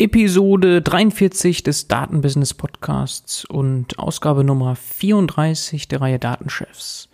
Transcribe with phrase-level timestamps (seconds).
[0.00, 7.10] Episode 43 des Datenbusiness Podcasts und Ausgabe Nummer 34 der Reihe Datenchefs.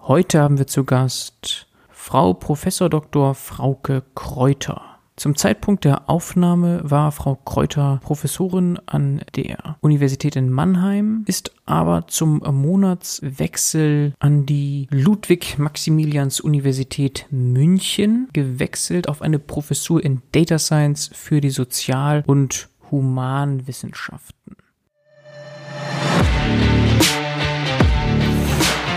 [0.00, 3.36] Heute haben wir zu Gast Frau Professor Dr.
[3.36, 4.95] Frauke Kräuter.
[5.16, 12.06] Zum Zeitpunkt der Aufnahme war Frau Kräuter Professorin an der Universität in Mannheim, ist aber
[12.06, 21.48] zum Monatswechsel an die Ludwig-Maximilians-Universität München gewechselt auf eine Professur in Data Science für die
[21.48, 24.56] Sozial- und Humanwissenschaften.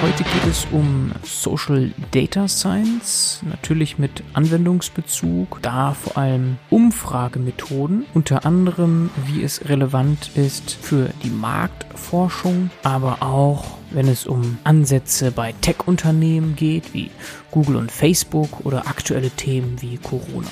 [0.02, 8.46] Heute geht es um Social Data Science, natürlich mit Anwendungsbezug, da vor allem Umfragemethoden, unter
[8.46, 15.54] anderem wie es relevant ist für die Marktforschung, aber auch wenn es um Ansätze bei
[15.60, 17.12] Tech-Unternehmen geht, wie
[17.52, 20.48] Google und Facebook oder aktuelle Themen wie Corona.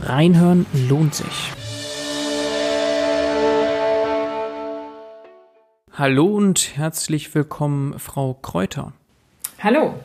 [0.00, 1.52] Reinhören lohnt sich.
[6.00, 8.94] Hallo und herzlich willkommen, Frau Kräuter.
[9.62, 9.96] Hallo.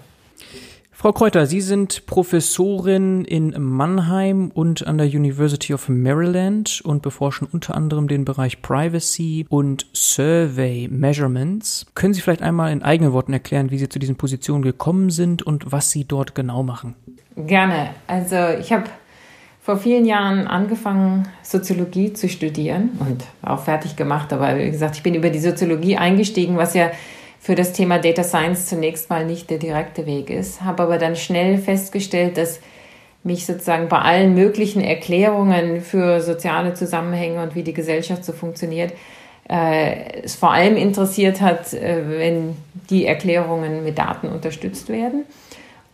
[0.92, 7.48] Frau Kräuter, Sie sind Professorin in Mannheim und an der University of Maryland und beforschen
[7.50, 11.86] unter anderem den Bereich Privacy und Survey Measurements.
[11.96, 15.44] Können Sie vielleicht einmal in eigenen Worten erklären, wie Sie zu diesen Positionen gekommen sind
[15.44, 16.96] und was Sie dort genau machen?
[17.38, 17.92] Gerne.
[18.08, 18.84] Also ich habe
[19.66, 24.32] vor vielen Jahren angefangen, Soziologie zu studieren und auch fertig gemacht.
[24.32, 26.92] Aber wie gesagt, ich bin über die Soziologie eingestiegen, was ja
[27.40, 30.62] für das Thema Data Science zunächst mal nicht der direkte Weg ist.
[30.62, 32.60] Habe aber dann schnell festgestellt, dass
[33.24, 38.94] mich sozusagen bei allen möglichen Erklärungen für soziale Zusammenhänge und wie die Gesellschaft so funktioniert,
[39.50, 42.56] äh, es vor allem interessiert hat, äh, wenn
[42.92, 45.26] die Erklärungen mit Daten unterstützt werden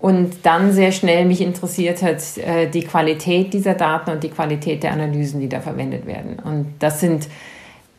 [0.01, 4.81] und dann sehr schnell mich interessiert hat äh, die Qualität dieser Daten und die Qualität
[4.81, 6.39] der Analysen, die da verwendet werden.
[6.43, 7.27] Und das sind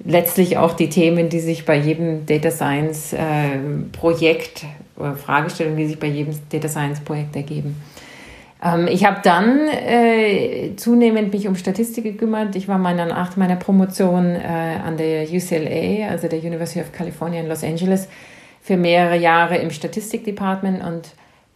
[0.04, 3.20] letztlich auch die Themen, die sich bei jedem Data Science äh,
[3.92, 4.64] Projekt
[4.96, 7.80] oder Fragestellungen, die sich bei jedem Data Science Projekt ergeben.
[8.64, 12.56] Ähm, ich habe dann äh, zunehmend mich um Statistik gekümmert.
[12.56, 17.38] Ich war meiner, nach meiner Promotion äh, an der UCLA, also der University of California
[17.38, 18.08] in Los Angeles,
[18.60, 21.12] für mehrere Jahre im Statistikdepartment und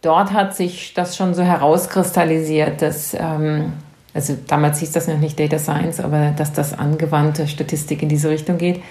[0.07, 3.73] dort hat sich das schon so herauskristallisiert, dass, ähm,
[4.13, 8.29] also damals hieß das noch nicht Data Science, aber dass das angewandte Statistik in diese
[8.29, 8.81] Richtung geht.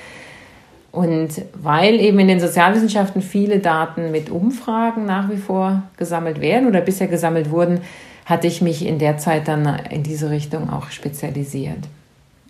[0.93, 6.69] Und weil eben in den Sozialwissenschaften viele Daten mit Umfragen nach wie vor gesammelt werden
[6.69, 7.81] oder bisher gesammelt wurden,
[8.27, 11.79] hatte ich mich in der Zeit dann in diese Richtung auch spezialisiert.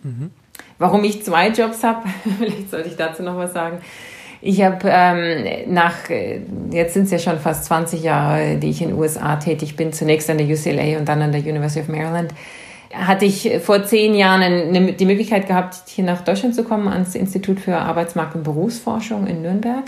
[0.03, 0.31] Mhm.
[0.77, 2.07] Warum ich zwei Jobs habe,
[2.37, 3.79] vielleicht sollte ich dazu noch was sagen.
[4.41, 8.81] Ich habe ähm, nach, äh, jetzt sind es ja schon fast 20 Jahre, die ich
[8.81, 11.87] in den USA tätig bin, zunächst an der UCLA und dann an der University of
[11.87, 12.33] Maryland,
[12.93, 17.15] hatte ich vor zehn Jahren eine, die Möglichkeit gehabt, hier nach Deutschland zu kommen, ans
[17.15, 19.85] Institut für Arbeitsmarkt- und Berufsforschung in Nürnberg,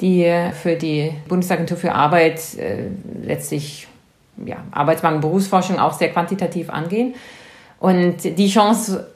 [0.00, 2.88] die für die Bundesagentur für Arbeit äh,
[3.22, 3.86] letztlich
[4.44, 7.14] ja, Arbeitsmarkt- und Berufsforschung auch sehr quantitativ angehen.
[7.78, 9.06] Und die Chance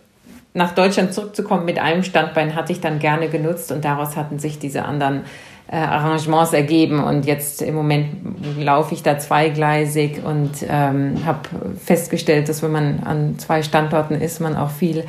[0.53, 4.59] nach Deutschland zurückzukommen mit einem Standbein hatte ich dann gerne genutzt und daraus hatten sich
[4.59, 5.23] diese anderen
[5.71, 8.09] äh, Arrangements ergeben und jetzt im Moment
[8.59, 11.49] laufe ich da zweigleisig und ähm, habe
[11.85, 15.05] festgestellt, dass wenn man an zwei Standorten ist, man auch viel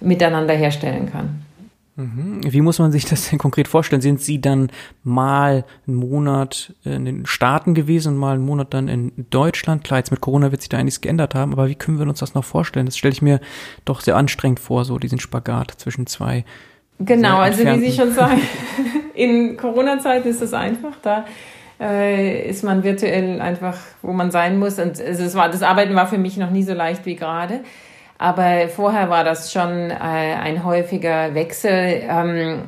[0.00, 1.42] miteinander herstellen kann.
[1.96, 2.40] Mhm.
[2.42, 4.00] Wie muss man sich das denn konkret vorstellen?
[4.00, 4.70] Sind Sie dann
[5.04, 9.84] mal einen Monat in den Staaten gewesen und mal einen Monat dann in Deutschland?
[9.84, 12.20] Klar, jetzt mit Corona wird sich da einiges geändert haben, aber wie können wir uns
[12.20, 12.86] das noch vorstellen?
[12.86, 13.40] Das stelle ich mir
[13.84, 16.44] doch sehr anstrengend vor, so diesen Spagat zwischen zwei.
[16.98, 18.40] Genau, also wie Sie schon sagen,
[19.14, 20.96] in Corona-Zeiten ist es einfach.
[21.02, 21.26] Da
[21.80, 24.78] äh, ist man virtuell einfach, wo man sein muss.
[24.78, 27.60] Und es war, das Arbeiten war für mich noch nie so leicht wie gerade.
[28.22, 32.02] Aber vorher war das schon äh, ein häufiger Wechsel.
[32.08, 32.62] Ähm,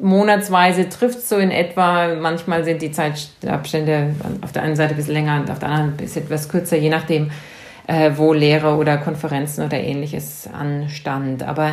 [0.00, 2.14] monatsweise trifft es so in etwa.
[2.14, 5.90] Manchmal sind die Zeitabstände auf der einen Seite ein bisschen länger und auf der anderen
[5.90, 7.30] ein bisschen etwas kürzer, je nachdem,
[7.86, 11.42] äh, wo Lehre oder Konferenzen oder ähnliches anstand.
[11.42, 11.72] Aber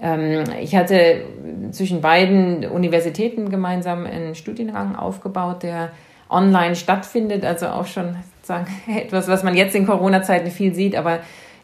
[0.00, 1.22] ähm, ich hatte
[1.72, 5.90] zwischen beiden Universitäten gemeinsam einen Studiengang aufgebaut, der
[6.30, 11.18] online stattfindet, also auch schon sagen, etwas, was man jetzt in Corona-Zeiten viel sieht, aber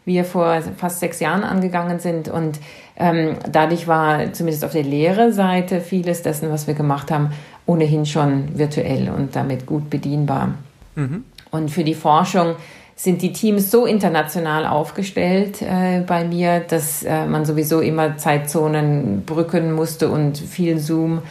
[0.05, 2.27] wir vor fast sechs Jahren angegangen sind.
[2.27, 2.59] Und
[2.97, 7.31] ähm, dadurch war zumindest auf der Lehre-Seite vieles dessen, was wir gemacht haben,
[7.65, 10.55] ohnehin schon virtuell und damit gut bedienbar.
[10.95, 11.23] Mhm.
[11.51, 12.55] Und für die Forschung
[12.95, 19.23] sind die Teams so international aufgestellt äh, bei mir, dass äh, man sowieso immer Zeitzonen
[19.25, 21.21] brücken musste und viel Zoom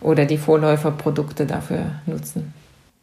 [0.00, 2.52] oder die Vorläuferprodukte dafür nutzen.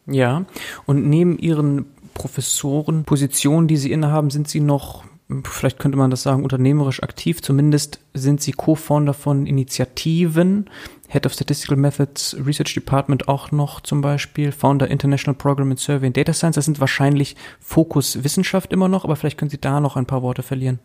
[0.08, 0.46] Ja,
[0.86, 5.04] und neben Ihren Professorenpositionen, die Sie innehaben, sind Sie noch
[5.44, 7.42] vielleicht könnte man das sagen, unternehmerisch aktiv.
[7.42, 10.70] Zumindest sind Sie Co-Founder von Initiativen,
[11.10, 16.08] Head of Statistical Methods Research Department auch noch zum Beispiel, Founder International Program in Survey
[16.08, 16.56] and Data Science.
[16.56, 20.22] Das sind wahrscheinlich Fokus Wissenschaft immer noch, aber vielleicht können Sie da noch ein paar
[20.22, 20.80] Worte verlieren.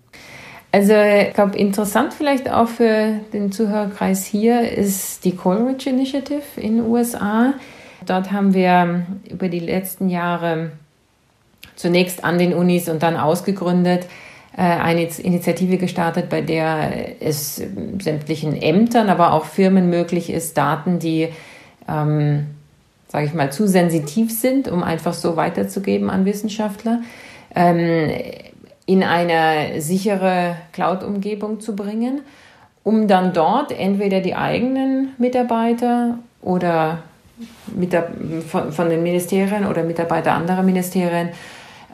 [0.73, 6.79] Also ich glaube, interessant vielleicht auch für den Zuhörerkreis hier ist die Coleridge Initiative in
[6.79, 7.53] den USA.
[8.07, 10.73] Dort haben wir über die letzten Jahre
[11.77, 14.07] zunächst an den Unis und dann ausgegründet
[14.61, 17.63] eine Initiative gestartet, bei der es
[18.01, 21.29] sämtlichen Ämtern, aber auch Firmen möglich ist, Daten, die,
[21.89, 22.47] ähm,
[23.09, 27.01] sage ich mal, zu sensitiv sind, um einfach so weiterzugeben an Wissenschaftler,
[27.55, 28.11] ähm,
[28.85, 32.21] in eine sichere Cloud-Umgebung zu bringen,
[32.85, 36.99] um dann dort entweder die eigenen Mitarbeiter oder
[38.49, 41.31] von, den Ministerien oder Mitarbeiter anderer Ministerien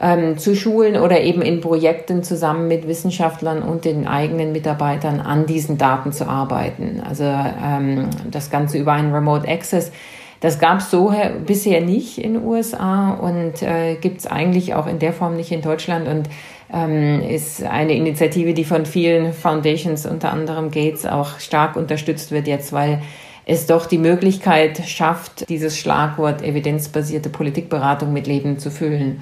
[0.01, 5.45] ähm, zu schulen oder eben in Projekten zusammen mit Wissenschaftlern und den eigenen Mitarbeitern an
[5.45, 7.01] diesen Daten zu arbeiten.
[7.07, 9.91] Also ähm, das Ganze über einen Remote Access.
[10.39, 11.13] Das gab es so
[11.45, 15.51] bisher nicht in den USA und äh, gibt es eigentlich auch in der Form nicht
[15.51, 16.29] in Deutschland und
[16.71, 22.47] ähm, ist eine Initiative, die von vielen Foundations, unter anderem Gates, auch stark unterstützt wird
[22.47, 23.01] jetzt, weil
[23.45, 29.21] es doch die Möglichkeit schafft, dieses Schlagwort evidenzbasierte Politikberatung mit Leben zu füllen.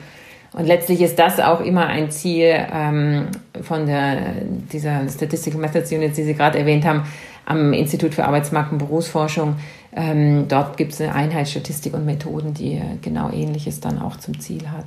[0.54, 3.28] Und letztlich ist das auch immer ein Ziel ähm,
[3.62, 4.42] von der,
[4.72, 7.04] dieser Statistical Methods Unit, die Sie gerade erwähnt haben,
[7.46, 9.56] am Institut für Arbeitsmarkt und Berufsforschung.
[9.94, 14.40] Ähm, dort gibt es eine Einheit Statistik und Methoden, die genau Ähnliches dann auch zum
[14.40, 14.86] Ziel hat.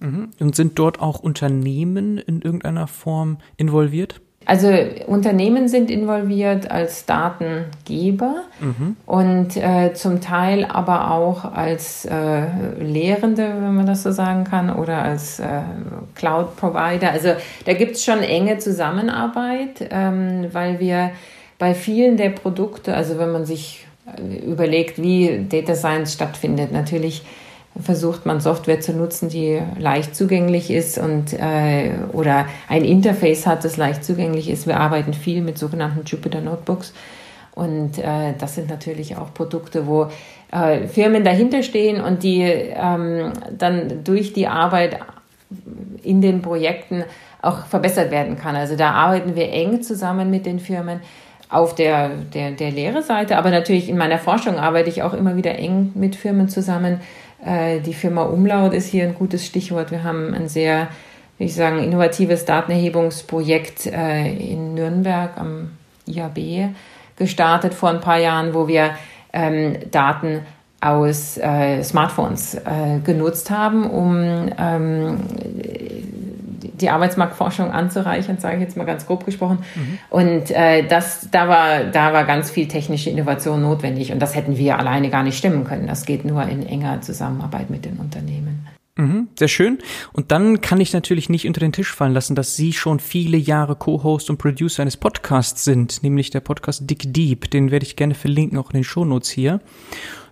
[0.00, 0.30] Mhm.
[0.40, 4.20] Und sind dort auch Unternehmen in irgendeiner Form involviert?
[4.44, 4.68] Also
[5.06, 8.96] Unternehmen sind involviert als Datengeber mhm.
[9.06, 12.42] und äh, zum Teil aber auch als äh,
[12.80, 15.62] Lehrende, wenn man das so sagen kann, oder als äh,
[16.14, 17.10] Cloud-Provider.
[17.10, 17.30] Also
[17.66, 21.10] da gibt es schon enge Zusammenarbeit, ähm, weil wir
[21.58, 27.22] bei vielen der Produkte, also wenn man sich äh, überlegt, wie Data Science stattfindet, natürlich
[27.80, 33.64] versucht man Software zu nutzen, die leicht zugänglich ist und äh, oder ein Interface hat,
[33.64, 34.66] das leicht zugänglich ist.
[34.66, 36.92] Wir arbeiten viel mit sogenannten Jupyter Notebooks
[37.54, 40.08] und äh, das sind natürlich auch Produkte, wo
[40.50, 44.98] äh, Firmen dahinter stehen und die ähm, dann durch die Arbeit
[46.02, 47.04] in den Projekten
[47.40, 48.54] auch verbessert werden kann.
[48.54, 51.00] Also da arbeiten wir eng zusammen mit den Firmen
[51.48, 55.54] auf der, der, der Lehre-Seite, aber natürlich in meiner Forschung arbeite ich auch immer wieder
[55.58, 57.00] eng mit Firmen zusammen,
[57.44, 59.90] die Firma Umlaut ist hier ein gutes Stichwort.
[59.90, 60.88] Wir haben ein sehr,
[61.38, 65.70] wie ich sagen, innovatives Datenerhebungsprojekt äh, in Nürnberg am
[66.06, 66.72] IAB
[67.16, 68.90] gestartet vor ein paar Jahren, wo wir
[69.32, 70.42] ähm, Daten
[70.80, 75.18] aus äh, Smartphones äh, genutzt haben, um ähm,
[76.68, 79.58] die Arbeitsmarktforschung anzureichern, sage ich jetzt mal ganz grob gesprochen.
[79.74, 79.98] Mhm.
[80.10, 84.56] Und äh, das, da, war, da war ganz viel technische Innovation notwendig und das hätten
[84.56, 85.86] wir alleine gar nicht stimmen können.
[85.86, 88.66] Das geht nur in enger Zusammenarbeit mit den Unternehmen.
[88.96, 89.78] Mhm, sehr schön.
[90.12, 93.38] Und dann kann ich natürlich nicht unter den Tisch fallen lassen, dass Sie schon viele
[93.38, 97.50] Jahre Co-Host und Producer eines Podcasts sind, nämlich der Podcast Dick Deep.
[97.50, 99.60] Den werde ich gerne verlinken, auch in den Shownotes hier.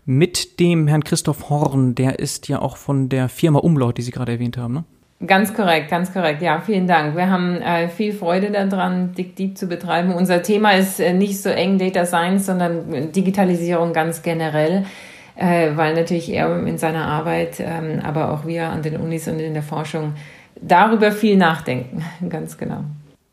[0.05, 4.11] Mit dem Herrn Christoph Horn, der ist ja auch von der Firma Umlaut, die Sie
[4.11, 4.85] gerade erwähnt haben, ne?
[5.27, 6.41] Ganz korrekt, ganz korrekt.
[6.41, 7.15] Ja, vielen Dank.
[7.15, 10.15] Wir haben äh, viel Freude daran, Dick Deep zu betreiben.
[10.15, 14.87] Unser Thema ist äh, nicht so eng Data Science, sondern Digitalisierung ganz generell,
[15.37, 19.41] äh, weil natürlich er in seiner Arbeit, ähm, aber auch wir an den Unis und
[19.41, 20.15] in der Forschung
[20.59, 22.03] darüber viel nachdenken.
[22.31, 22.85] Ganz genau.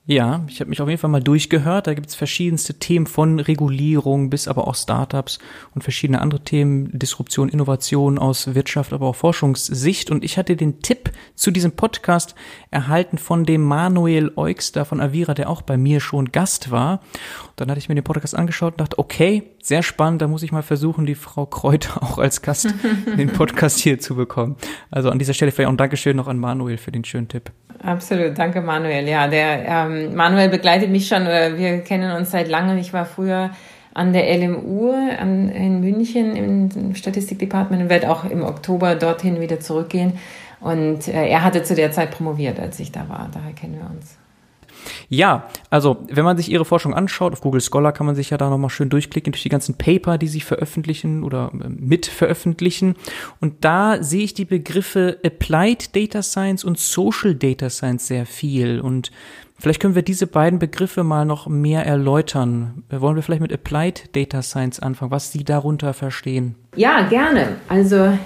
[0.09, 1.85] Ja, ich habe mich auf jeden Fall mal durchgehört.
[1.85, 5.37] Da gibt es verschiedenste Themen von Regulierung bis aber auch Startups
[5.75, 10.09] und verschiedene andere Themen, Disruption, Innovation aus Wirtschaft, aber auch Forschungssicht.
[10.09, 12.35] Und ich hatte den Tipp zu diesem Podcast
[12.71, 17.01] erhalten von dem Manuel Eugster von Avira, der auch bei mir schon Gast war.
[17.57, 20.51] Dann hatte ich mir den Podcast angeschaut und dachte, okay, sehr spannend, da muss ich
[20.51, 22.67] mal versuchen, die Frau Kräuter auch als Gast
[23.07, 24.55] in den Podcast hier zu bekommen.
[24.91, 27.51] Also an dieser Stelle vielleicht auch ein Dankeschön noch an Manuel für den schönen Tipp.
[27.81, 29.07] Absolut, danke Manuel.
[29.07, 32.77] Ja, der ähm, Manuel begleitet mich schon, oder wir kennen uns seit langem.
[32.77, 33.49] Ich war früher
[33.95, 39.59] an der LMU an, in München im Statistikdepartement und werde auch im Oktober dorthin wieder
[39.59, 40.13] zurückgehen.
[40.59, 43.29] Und äh, er hatte zu der Zeit promoviert, als ich da war.
[43.33, 44.17] Daher kennen wir uns.
[45.09, 48.37] Ja, also wenn man sich ihre Forschung anschaut, auf Google Scholar kann man sich ja
[48.37, 52.95] da nochmal schön durchklicken durch die ganzen Paper, die sie veröffentlichen oder äh, mit veröffentlichen.
[53.39, 58.79] Und da sehe ich die Begriffe Applied Data Science und Social Data Science sehr viel.
[58.79, 59.11] Und
[59.57, 62.83] vielleicht können wir diese beiden Begriffe mal noch mehr erläutern.
[62.89, 66.55] Wollen wir vielleicht mit Applied Data Science anfangen, was Sie darunter verstehen?
[66.75, 67.57] Ja, gerne.
[67.69, 68.17] Also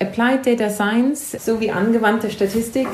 [0.00, 2.88] Applied Data Science sowie angewandte Statistik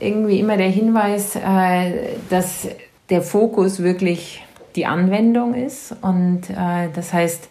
[0.00, 2.68] irgendwie immer der Hinweis, äh, dass
[3.10, 4.42] der Fokus wirklich
[4.76, 5.94] die Anwendung ist.
[6.02, 7.48] Und äh, das heißt,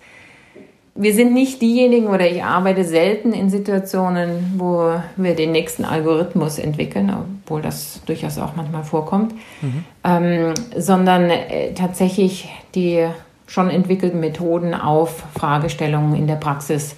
[0.95, 6.59] wir sind nicht diejenigen oder ich arbeite selten in Situationen, wo wir den nächsten Algorithmus
[6.59, 7.13] entwickeln,
[7.45, 9.85] obwohl das durchaus auch manchmal vorkommt, mhm.
[10.03, 13.07] ähm, sondern äh, tatsächlich die
[13.47, 16.95] schon entwickelten Methoden auf Fragestellungen in der Praxis,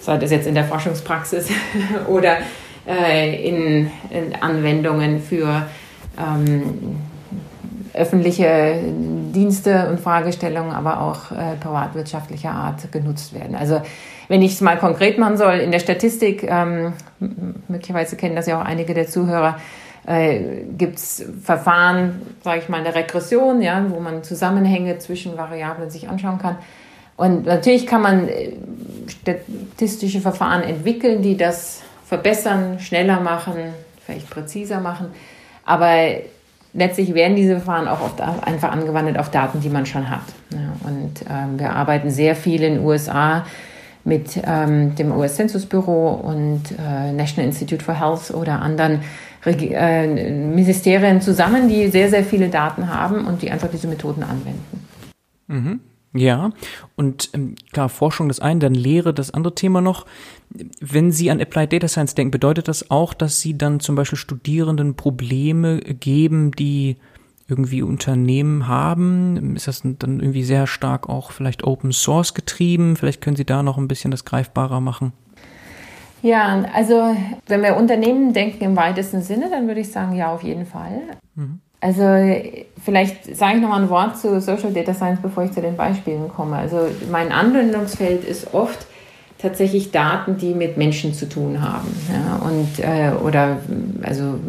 [0.00, 1.48] sei das jetzt in der Forschungspraxis
[2.08, 2.38] oder
[2.86, 5.66] äh, in, in, Anwendungen für
[6.18, 6.98] ähm,
[7.94, 8.80] öffentliche
[9.34, 13.54] Dienste und Fragestellungen, aber auch äh, privatwirtschaftlicher Art genutzt werden.
[13.54, 13.80] Also
[14.28, 16.92] wenn ich es mal konkret machen soll, in der Statistik, ähm,
[17.68, 19.58] möglicherweise kennen das ja auch einige der Zuhörer,
[20.06, 25.90] äh, gibt es Verfahren, sage ich mal, eine Regression, ja, wo man Zusammenhänge zwischen Variablen
[25.90, 26.58] sich anschauen kann.
[27.16, 28.52] Und natürlich kann man äh,
[29.08, 33.56] statistische Verfahren entwickeln, die das verbessern, schneller machen,
[34.04, 35.06] vielleicht präziser machen.
[35.64, 35.96] Aber
[36.74, 40.24] letztlich werden diese Verfahren auch oft einfach angewandt auf Daten, die man schon hat.
[40.84, 43.44] Und ähm, wir arbeiten sehr viel in den USA
[44.04, 49.00] mit ähm, dem US Census Bureau und äh, National Institute for Health oder anderen
[49.46, 54.86] äh, Ministerien zusammen, die sehr, sehr viele Daten haben und die einfach diese Methoden anwenden.
[55.46, 55.80] Mhm.
[56.16, 56.50] Ja,
[56.96, 60.06] und ähm, klar, Forschung das eine, dann Lehre das andere Thema noch.
[60.80, 64.18] Wenn Sie an Applied Data Science denken, bedeutet das auch, dass Sie dann zum Beispiel
[64.18, 66.96] Studierenden Probleme geben, die
[67.48, 69.56] irgendwie Unternehmen haben?
[69.56, 72.96] Ist das dann irgendwie sehr stark auch vielleicht Open Source getrieben?
[72.96, 75.12] Vielleicht können Sie da noch ein bisschen das greifbarer machen.
[76.22, 77.14] Ja, also
[77.48, 81.02] wenn wir Unternehmen denken im weitesten Sinne, dann würde ich sagen, ja, auf jeden Fall.
[81.34, 81.60] Mhm.
[81.82, 82.02] Also
[82.82, 85.76] vielleicht sage ich noch mal ein Wort zu Social Data Science, bevor ich zu den
[85.76, 86.56] Beispielen komme.
[86.56, 88.86] Also mein Anwendungsfeld ist oft
[89.44, 91.88] tatsächlich Daten, die mit Menschen zu tun haben.
[92.10, 93.58] Ja, und, äh, oder
[94.02, 94.40] also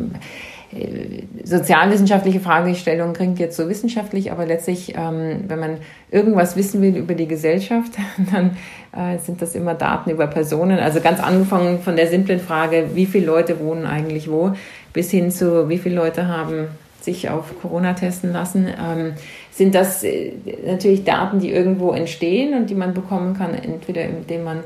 [0.73, 5.77] äh, sozialwissenschaftliche Fragestellung klingt jetzt so wissenschaftlich, aber letztlich, ähm, wenn man
[6.11, 7.91] irgendwas wissen will über die Gesellschaft,
[8.31, 8.57] dann
[8.95, 10.79] äh, sind das immer Daten über Personen.
[10.79, 14.53] Also ganz angefangen von der simplen Frage, wie viele Leute wohnen eigentlich wo,
[14.93, 16.69] bis hin zu, wie viele Leute haben
[17.01, 19.13] sich auf Corona testen lassen, ähm,
[19.51, 20.31] sind das äh,
[20.65, 24.63] natürlich Daten, die irgendwo entstehen und die man bekommen kann, entweder indem man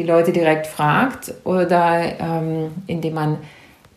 [0.00, 3.38] die Leute direkt fragt oder ähm, indem man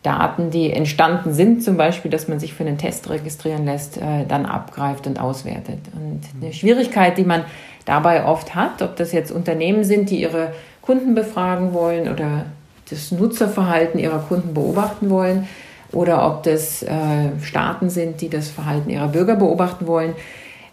[0.02, 4.26] Daten, die entstanden sind, zum Beispiel, dass man sich für einen Test registrieren lässt, äh,
[4.28, 5.78] dann abgreift und auswertet.
[5.94, 7.44] Und eine Schwierigkeit, die man
[7.86, 12.44] dabei oft hat, ob das jetzt Unternehmen sind, die ihre Kunden befragen wollen oder
[12.90, 15.48] das Nutzerverhalten ihrer Kunden beobachten wollen,
[15.90, 16.90] oder ob das äh,
[17.42, 20.14] Staaten sind, die das Verhalten ihrer Bürger beobachten wollen,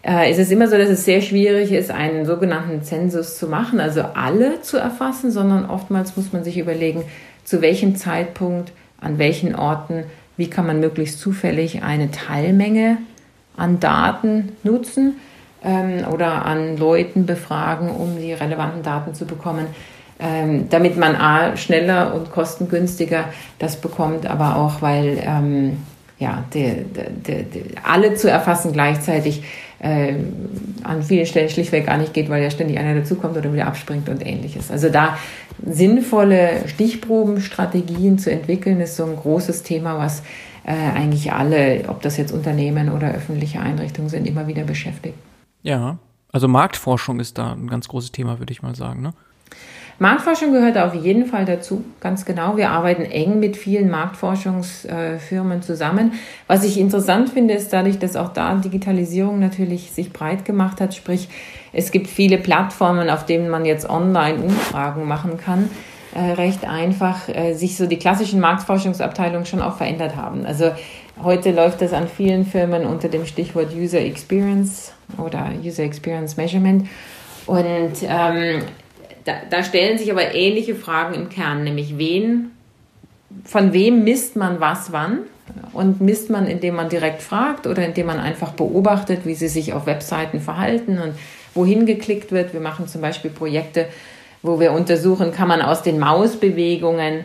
[0.04, 3.80] äh, ist es immer so, dass es sehr schwierig ist, einen sogenannten Zensus zu machen,
[3.80, 7.04] also alle zu erfassen, sondern oftmals muss man sich überlegen,
[7.44, 10.04] zu welchem Zeitpunkt an welchen Orten,
[10.36, 12.98] wie kann man möglichst zufällig eine Teilmenge
[13.56, 15.14] an Daten nutzen
[15.64, 19.66] ähm, oder an Leuten befragen, um die relevanten Daten zu bekommen,
[20.18, 23.24] ähm, damit man A, schneller und kostengünstiger
[23.58, 25.78] das bekommt, aber auch, weil ähm,
[26.22, 26.84] ja, die,
[27.26, 29.42] die, die, alle zu erfassen gleichzeitig
[29.80, 30.14] äh,
[30.84, 34.08] an vielen Stellen schlichtweg gar nicht geht, weil ja ständig einer dazukommt oder wieder abspringt
[34.08, 34.70] und ähnliches.
[34.70, 35.18] Also da
[35.64, 40.22] sinnvolle Stichprobenstrategien zu entwickeln, ist so ein großes Thema, was
[40.64, 45.16] äh, eigentlich alle, ob das jetzt Unternehmen oder öffentliche Einrichtungen sind, immer wieder beschäftigt.
[45.62, 45.98] Ja,
[46.30, 49.02] also Marktforschung ist da ein ganz großes Thema, würde ich mal sagen.
[49.02, 49.12] Ne?
[49.98, 52.56] Marktforschung gehört auf jeden Fall dazu, ganz genau.
[52.56, 56.12] Wir arbeiten eng mit vielen Marktforschungsfirmen zusammen.
[56.46, 60.94] Was ich interessant finde, ist dadurch, dass auch da Digitalisierung natürlich sich breit gemacht hat,
[60.94, 61.28] sprich
[61.72, 65.70] es gibt viele Plattformen, auf denen man jetzt online Umfragen machen kann.
[66.14, 70.44] Äh, recht einfach äh, sich so die klassischen Marktforschungsabteilungen schon auch verändert haben.
[70.44, 70.72] Also
[71.22, 76.86] heute läuft das an vielen Firmen unter dem Stichwort User Experience oder User Experience Measurement.
[77.46, 78.62] Und ähm,
[79.24, 82.50] da, da stellen sich aber ähnliche Fragen im Kern, nämlich wen,
[83.44, 85.20] von wem misst man was wann?
[85.72, 89.72] Und misst man, indem man direkt fragt oder indem man einfach beobachtet, wie sie sich
[89.72, 91.14] auf Webseiten verhalten und
[91.54, 92.52] wohin geklickt wird.
[92.52, 93.86] Wir machen zum Beispiel Projekte,
[94.42, 97.24] wo wir untersuchen, kann man aus den Mausbewegungen,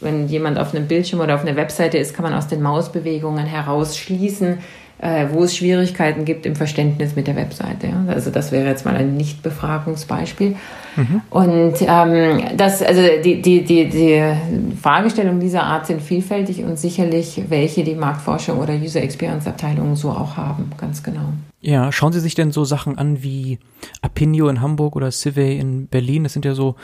[0.00, 3.46] wenn jemand auf einem Bildschirm oder auf einer Webseite ist, kann man aus den Mausbewegungen
[3.46, 4.58] herausschließen,
[5.00, 7.86] äh, wo es Schwierigkeiten gibt im Verständnis mit der Webseite.
[7.86, 8.04] Ja?
[8.08, 10.56] Also das wäre jetzt mal ein Nichtbefragungsbeispiel.
[10.96, 11.22] Mhm.
[11.30, 14.22] Und ähm, das, also die, die, die, die
[14.80, 20.10] Fragestellungen dieser Art sind vielfältig und sicherlich welche die Marktforschung oder User Experience Abteilungen so
[20.10, 21.32] auch haben, ganz genau.
[21.62, 23.58] Ja, schauen Sie sich denn so Sachen an wie
[24.02, 26.24] Apinio in Hamburg oder Civey in Berlin?
[26.24, 26.76] Das sind ja so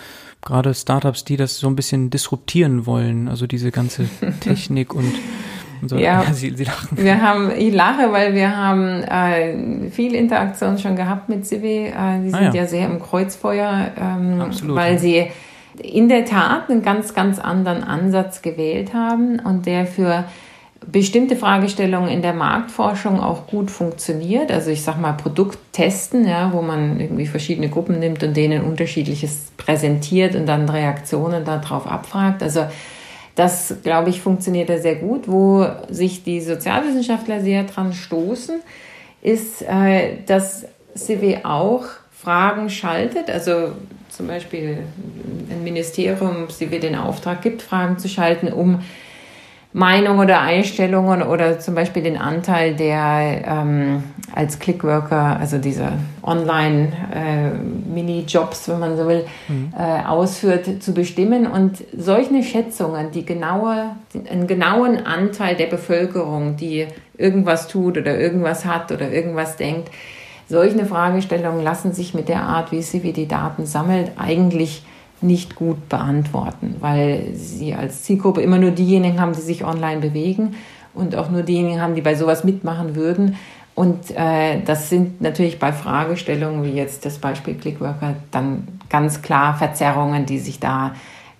[0.43, 4.07] gerade Startups, die das so ein bisschen disruptieren wollen, also diese ganze
[4.41, 5.13] Technik und
[5.85, 6.97] So, ja, Sie, Sie, lachen.
[6.97, 11.87] Wir haben, ich lache, weil wir haben äh, viel Interaktion schon gehabt mit Civi.
[11.87, 12.53] Äh, die sind ah, ja.
[12.55, 12.67] ja.
[12.67, 15.27] sehr im Kreuzfeuer, ähm, weil sie
[15.79, 20.25] in der Tat einen ganz, ganz anderen Ansatz gewählt haben und der für
[20.91, 24.53] bestimmte Fragestellungen in der Marktforschung auch gut funktioniert.
[24.53, 29.53] Also ich sage mal Produkttesten, ja, wo man irgendwie verschiedene Gruppen nimmt und denen unterschiedliches
[29.57, 32.43] präsentiert und dann Reaktionen darauf abfragt.
[32.43, 32.67] Also
[33.37, 35.29] das, glaube ich, funktioniert da sehr gut.
[35.29, 38.61] Wo sich die Sozialwissenschaftler sehr dran stoßen,
[39.23, 43.31] ist, äh, dass CW auch Fragen schaltet.
[43.31, 43.73] Also
[44.09, 44.79] zum Beispiel
[45.51, 48.81] ein Ministerium CW den Auftrag gibt, Fragen zu schalten, um
[49.77, 54.05] Meinung oder Einstellungen oder zum Beispiel den Anteil, der ähm,
[54.35, 55.93] als Clickworker, also diese
[56.23, 59.71] Online-Mini-Jobs, äh, wenn man so will, mhm.
[59.79, 61.47] äh, ausführt, zu bestimmen.
[61.47, 63.91] Und solche Schätzungen, die genaue,
[64.31, 66.87] einen genauen Anteil der Bevölkerung, die
[67.19, 69.91] irgendwas tut oder irgendwas hat oder irgendwas denkt,
[70.49, 74.87] solche Fragestellungen lassen sich mit der Art, wie sie wie die Daten sammelt, eigentlich
[75.21, 80.55] nicht gut beantworten, weil sie als Zielgruppe immer nur diejenigen haben, die sich online bewegen
[80.95, 83.37] und auch nur diejenigen haben, die bei sowas mitmachen würden.
[83.75, 89.57] Und äh, das sind natürlich bei Fragestellungen wie jetzt das Beispiel Clickworker dann ganz klar
[89.57, 90.95] Verzerrungen, die sich da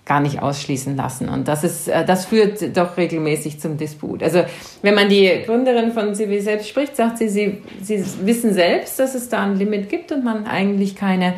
[0.05, 1.29] gar nicht ausschließen lassen.
[1.29, 4.23] Und das ist, äh, das führt doch regelmäßig zum Disput.
[4.23, 4.43] Also
[4.81, 9.15] wenn man die Gründerin von CW selbst spricht, sagt sie, sie, sie wissen selbst, dass
[9.15, 11.33] es da ein Limit gibt und man eigentlich keine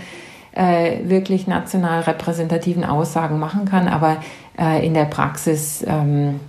[0.53, 3.88] äh, wirklich national repräsentativen Aussagen machen kann.
[3.88, 4.18] Aber
[4.58, 6.39] äh, in der Praxis ähm,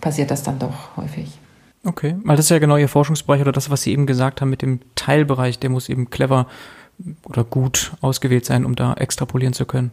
[0.00, 1.38] passiert das dann doch häufig.
[1.84, 4.50] Okay, weil das ist ja genau Ihr Forschungsbereich oder das, was Sie eben gesagt haben
[4.50, 6.46] mit dem Teilbereich, der muss eben clever
[7.24, 9.90] oder gut ausgewählt sein, um da extrapolieren zu können.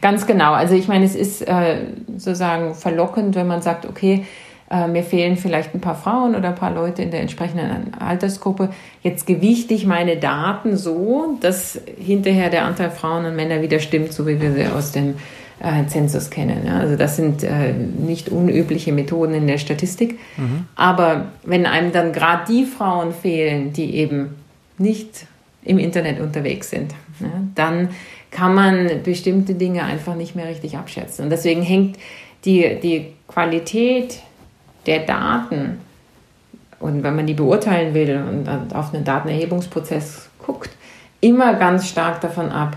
[0.00, 0.54] Ganz genau.
[0.54, 4.24] Also ich meine, es ist äh, sozusagen verlockend, wenn man sagt, okay,
[4.70, 8.70] äh, mir fehlen vielleicht ein paar Frauen oder ein paar Leute in der entsprechenden Altersgruppe.
[9.02, 14.12] Jetzt gewichte ich meine Daten so, dass hinterher der Anteil Frauen und Männer wieder stimmt,
[14.12, 15.14] so wie wir sie aus dem
[15.60, 16.66] äh, Zensus kennen.
[16.66, 16.80] Ja?
[16.80, 20.18] Also das sind äh, nicht unübliche Methoden in der Statistik.
[20.36, 20.66] Mhm.
[20.76, 24.34] Aber wenn einem dann gerade die Frauen fehlen, die eben
[24.76, 25.26] nicht
[25.64, 27.88] im Internet unterwegs sind, ja, dann
[28.30, 31.24] kann man bestimmte Dinge einfach nicht mehr richtig abschätzen.
[31.24, 31.96] Und deswegen hängt
[32.44, 34.20] die, die Qualität
[34.88, 35.78] der Daten
[36.80, 40.70] und wenn man die beurteilen will und auf einen Datenerhebungsprozess guckt,
[41.20, 42.76] immer ganz stark davon ab,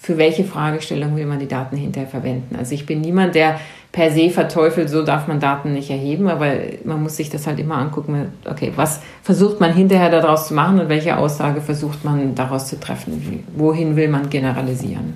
[0.00, 2.54] für welche Fragestellung will man die Daten hinterher verwenden.
[2.56, 3.58] Also ich bin niemand, der
[3.90, 6.52] per se verteufelt, so darf man Daten nicht erheben, aber
[6.84, 10.78] man muss sich das halt immer angucken, okay, was versucht man hinterher daraus zu machen
[10.78, 15.14] und welche Aussage versucht man daraus zu treffen, wohin will man generalisieren.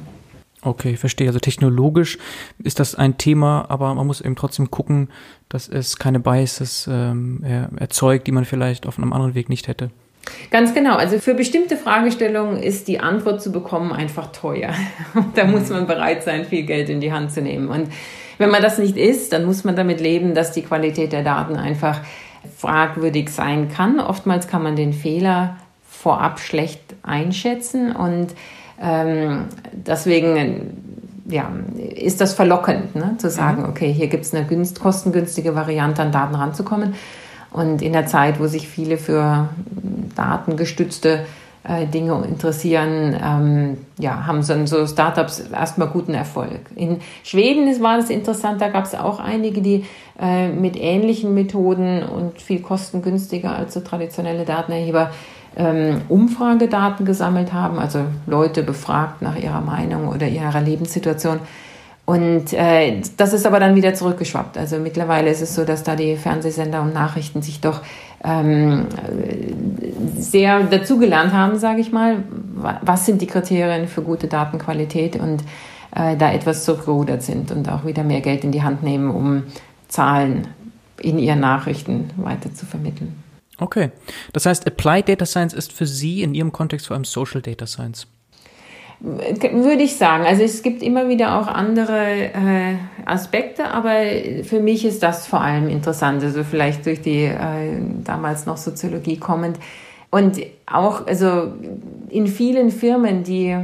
[0.65, 1.27] Okay, verstehe.
[1.27, 2.19] Also technologisch
[2.63, 5.09] ist das ein Thema, aber man muss eben trotzdem gucken,
[5.49, 7.43] dass es keine Biases ähm,
[7.77, 9.91] erzeugt, die man vielleicht auf einem anderen Weg nicht hätte.
[10.53, 10.95] Ganz genau.
[10.95, 14.73] Also für bestimmte Fragestellungen ist die Antwort zu bekommen einfach teuer.
[15.35, 17.69] da muss man bereit sein, viel Geld in die Hand zu nehmen.
[17.69, 17.89] Und
[18.39, 21.57] wenn man das nicht ist, dann muss man damit leben, dass die Qualität der Daten
[21.57, 22.01] einfach
[22.57, 23.99] fragwürdig sein kann.
[23.99, 25.57] Oftmals kann man den Fehler
[25.89, 28.29] vorab schlecht einschätzen und
[28.81, 30.83] ähm, deswegen
[31.27, 31.51] ja,
[31.95, 33.17] ist das verlockend, ne?
[33.19, 36.95] zu sagen, okay, hier gibt es eine günst, kostengünstige Variante, an Daten ranzukommen.
[37.51, 39.51] Und in der Zeit, wo sich viele für
[40.17, 41.27] datengestützte
[41.65, 46.61] äh, Dinge interessieren, ähm, ja, haben so, so Startups erstmal guten Erfolg.
[46.75, 49.85] In Schweden war das interessant, da gab es auch einige, die
[50.21, 55.11] äh, mit ähnlichen Methoden und viel kostengünstiger als so traditionelle Datenerheber
[56.09, 61.41] Umfragedaten gesammelt haben, also Leute befragt nach ihrer Meinung oder ihrer Lebenssituation
[62.05, 64.59] und äh, das ist aber dann wieder zurückgeschwappt.
[64.59, 67.81] Also mittlerweile ist es so, dass da die Fernsehsender und Nachrichten sich doch
[68.25, 68.87] ähm,
[70.17, 72.25] sehr dazugelernt haben, sage ich mal.
[72.83, 75.43] Was sind die Kriterien für gute Datenqualität und
[75.95, 79.45] äh, da etwas zurückgerudert sind und auch wieder mehr Geld in die Hand nehmen, um
[79.89, 80.49] Zahlen
[81.01, 83.22] in ihren Nachrichten weiter zu vermitteln.
[83.63, 83.91] Okay.
[84.33, 87.67] Das heißt, Applied Data Science ist für Sie in Ihrem Kontext vor allem Social Data
[87.67, 88.09] Science.
[89.01, 90.25] Würde ich sagen.
[90.25, 93.95] Also es gibt immer wieder auch andere äh, Aspekte, aber
[94.45, 96.23] für mich ist das vor allem interessant.
[96.23, 99.59] Also vielleicht durch die äh, damals noch Soziologie kommend.
[100.11, 101.53] Und auch also
[102.11, 103.57] in vielen Firmen, die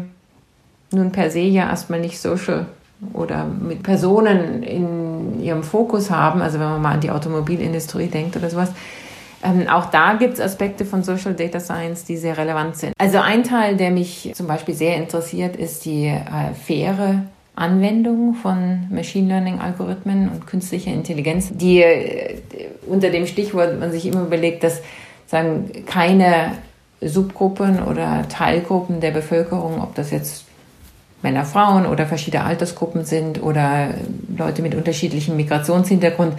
[0.92, 2.66] nun per se ja erstmal nicht social
[3.12, 8.36] oder mit Personen in ihrem Fokus haben, also wenn man mal an die Automobilindustrie denkt
[8.36, 8.70] oder sowas,
[9.42, 12.92] ähm, auch da gibt es Aspekte von Social Data Science, die sehr relevant sind.
[12.98, 17.22] Also ein Teil, der mich zum Beispiel sehr interessiert, ist die äh, faire
[17.54, 22.40] Anwendung von Machine Learning Algorithmen und künstlicher Intelligenz, die äh,
[22.86, 24.80] unter dem Stichwort man sich immer überlegt, dass
[25.26, 26.52] sagen keine
[27.00, 30.46] Subgruppen oder Teilgruppen der Bevölkerung, ob das jetzt
[31.22, 33.88] Männer, Frauen oder verschiedene Altersgruppen sind oder
[34.36, 36.34] Leute mit unterschiedlichem Migrationshintergrund,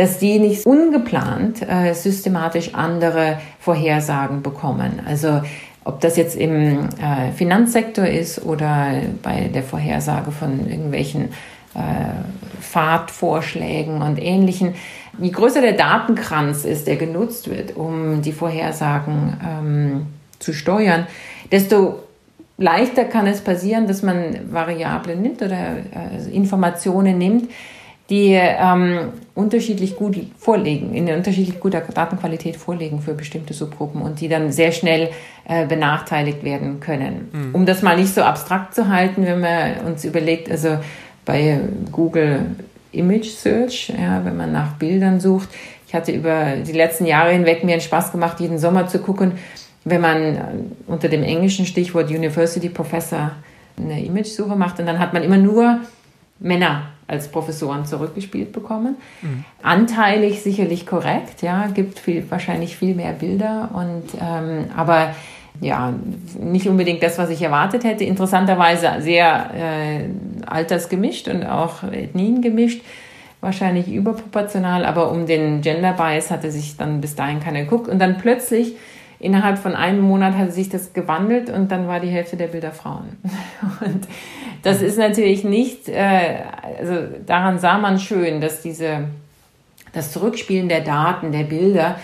[0.00, 5.02] dass die nicht ungeplant äh, systematisch andere Vorhersagen bekommen.
[5.06, 5.42] Also
[5.84, 11.24] ob das jetzt im äh, Finanzsektor ist oder bei der Vorhersage von irgendwelchen
[11.74, 14.74] äh, Fahrtvorschlägen und ähnlichen.
[15.18, 20.06] Je größer der Datenkranz ist, der genutzt wird, um die Vorhersagen ähm,
[20.38, 21.06] zu steuern,
[21.52, 22.04] desto
[22.56, 27.50] leichter kann es passieren, dass man Variablen nimmt oder äh, Informationen nimmt,
[28.10, 34.28] die ähm, unterschiedlich gut vorlegen, in unterschiedlich guter Datenqualität vorlegen für bestimmte Subgruppen und die
[34.28, 35.10] dann sehr schnell
[35.48, 37.28] äh, benachteiligt werden können.
[37.32, 37.54] Mhm.
[37.54, 40.78] Um das mal nicht so abstrakt zu halten, wenn man uns überlegt, also
[41.24, 41.60] bei
[41.92, 42.46] Google
[42.90, 45.48] Image Search, ja, wenn man nach Bildern sucht.
[45.86, 49.32] Ich hatte über die letzten Jahre hinweg mir einen Spaß gemacht, jeden Sommer zu gucken,
[49.84, 50.40] wenn man äh,
[50.88, 53.32] unter dem englischen Stichwort University Professor
[53.78, 55.78] eine Image-Suche macht und dann hat man immer nur
[56.40, 58.96] Männer als Professoren zurückgespielt bekommen.
[59.22, 59.44] Mhm.
[59.62, 65.14] Anteilig sicherlich korrekt, ja, gibt viel, wahrscheinlich viel mehr Bilder und ähm, aber
[65.60, 65.92] ja,
[66.38, 68.04] nicht unbedingt das, was ich erwartet hätte.
[68.04, 70.04] Interessanterweise sehr äh,
[70.46, 72.82] altersgemischt und auch Ethnien gemischt.
[73.40, 77.88] Wahrscheinlich überproportional, aber um den Gender Bias hatte sich dann bis dahin keiner geguckt.
[77.88, 78.74] Und dann plötzlich,
[79.18, 82.72] innerhalb von einem Monat, hatte sich das gewandelt und dann war die Hälfte der Bilder
[82.72, 83.16] Frauen.
[83.84, 84.06] Und
[84.62, 86.38] das ist natürlich nicht, äh,
[86.78, 86.94] also
[87.26, 89.08] daran sah man schön, dass diese,
[89.92, 91.96] das Zurückspielen der Daten, der Bilder,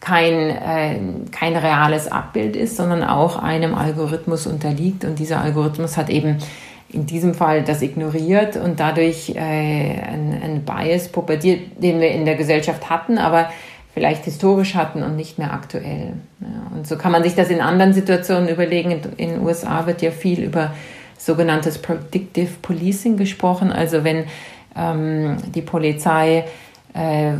[0.00, 0.98] kein, äh,
[1.30, 5.04] kein reales Abbild ist, sondern auch einem Algorithmus unterliegt.
[5.04, 6.38] Und dieser Algorithmus hat eben
[6.92, 12.34] in diesem Fall das ignoriert und dadurch äh, ein Bias propagiert, den wir in der
[12.34, 13.48] Gesellschaft hatten, aber
[13.94, 16.14] vielleicht historisch hatten und nicht mehr aktuell.
[16.40, 19.00] Ja, und so kann man sich das in anderen Situationen überlegen.
[19.16, 20.72] In den USA wird ja viel über
[21.24, 24.24] sogenanntes Predictive Policing gesprochen, also wenn
[24.76, 26.44] ähm, die Polizei
[26.94, 27.32] äh,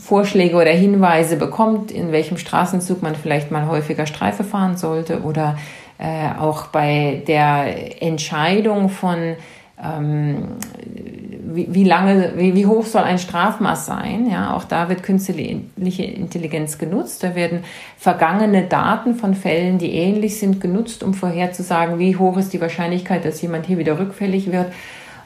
[0.00, 5.58] Vorschläge oder Hinweise bekommt, in welchem Straßenzug man vielleicht mal häufiger Streife fahren sollte oder
[5.98, 9.36] äh, auch bei der Entscheidung von
[9.76, 14.28] wie, wie, lange, wie, wie, hoch soll ein Strafmaß sein?
[14.30, 17.22] Ja, auch da wird künstliche Intelligenz genutzt.
[17.22, 17.64] Da werden
[17.98, 23.24] vergangene Daten von Fällen, die ähnlich sind, genutzt, um vorherzusagen, wie hoch ist die Wahrscheinlichkeit,
[23.24, 24.72] dass jemand hier wieder rückfällig wird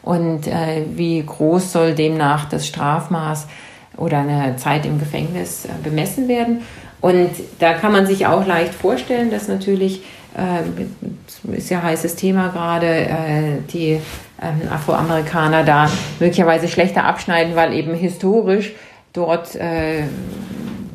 [0.02, 3.46] und äh, wie groß soll demnach das Strafmaß
[3.96, 6.62] oder eine Zeit im Gefängnis äh, bemessen werden.
[7.00, 10.02] Und da kann man sich auch leicht vorstellen, dass natürlich,
[10.36, 14.00] äh, ist ja heißes Thema gerade, äh, die
[14.42, 18.72] ähm, Afroamerikaner da möglicherweise schlechter abschneiden, weil eben historisch
[19.12, 20.02] dort äh,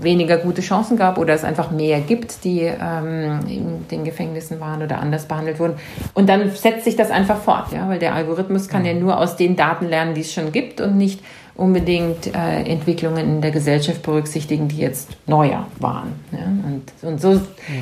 [0.03, 4.81] weniger gute Chancen gab oder es einfach mehr gibt, die ähm, in den Gefängnissen waren
[4.83, 5.75] oder anders behandelt wurden.
[6.13, 9.37] Und dann setzt sich das einfach fort, ja, weil der Algorithmus kann ja nur aus
[9.37, 11.21] den Daten lernen, die es schon gibt und nicht
[11.55, 16.13] unbedingt äh, Entwicklungen in der Gesellschaft berücksichtigen, die jetzt neuer waren.
[16.31, 16.45] Ja?
[16.45, 17.39] Und, und so,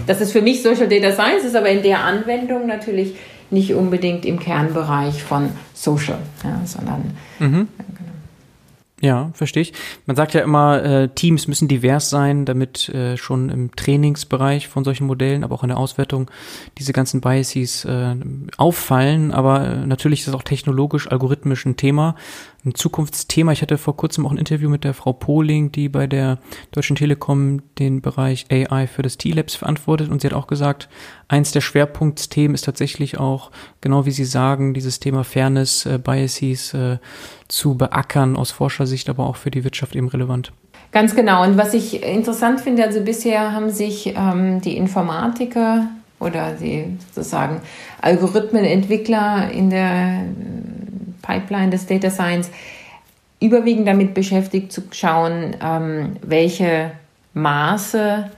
[0.08, 3.16] das ist für mich Social Data Science, ist aber in der Anwendung natürlich
[3.52, 7.68] nicht unbedingt im Kernbereich von Social, ja, sondern mhm.
[9.02, 9.74] Ja, verstehe ich.
[10.06, 14.84] Man sagt ja immer, äh, Teams müssen divers sein, damit äh, schon im Trainingsbereich von
[14.84, 16.30] solchen Modellen, aber auch in der Auswertung
[16.78, 18.16] diese ganzen Biases äh,
[18.58, 19.32] auffallen.
[19.32, 22.16] Aber äh, natürlich ist das auch technologisch, algorithmisch ein Thema
[22.64, 23.52] ein Zukunftsthema.
[23.52, 26.38] Ich hatte vor kurzem auch ein Interview mit der Frau Pohling, die bei der
[26.72, 30.10] Deutschen Telekom den Bereich AI für das T-Labs verantwortet.
[30.10, 30.88] Und sie hat auch gesagt,
[31.28, 36.74] eins der Schwerpunktthemen ist tatsächlich auch, genau wie Sie sagen, dieses Thema Fairness, äh, Biases
[36.74, 36.98] äh,
[37.48, 40.54] zu beackern, aus Forschersicht, aber auch für die Wirtschaft eben relevant.
[40.92, 41.44] Ganz genau.
[41.44, 45.88] Und was ich interessant finde, also bisher haben sich ähm, die Informatiker
[46.20, 47.62] oder die sozusagen
[48.02, 50.26] Algorithmenentwickler in der
[51.22, 52.50] Pipeline des Data Science
[53.40, 56.92] überwiegend damit beschäftigt zu schauen, ähm, welche
[57.34, 58.30] Maße,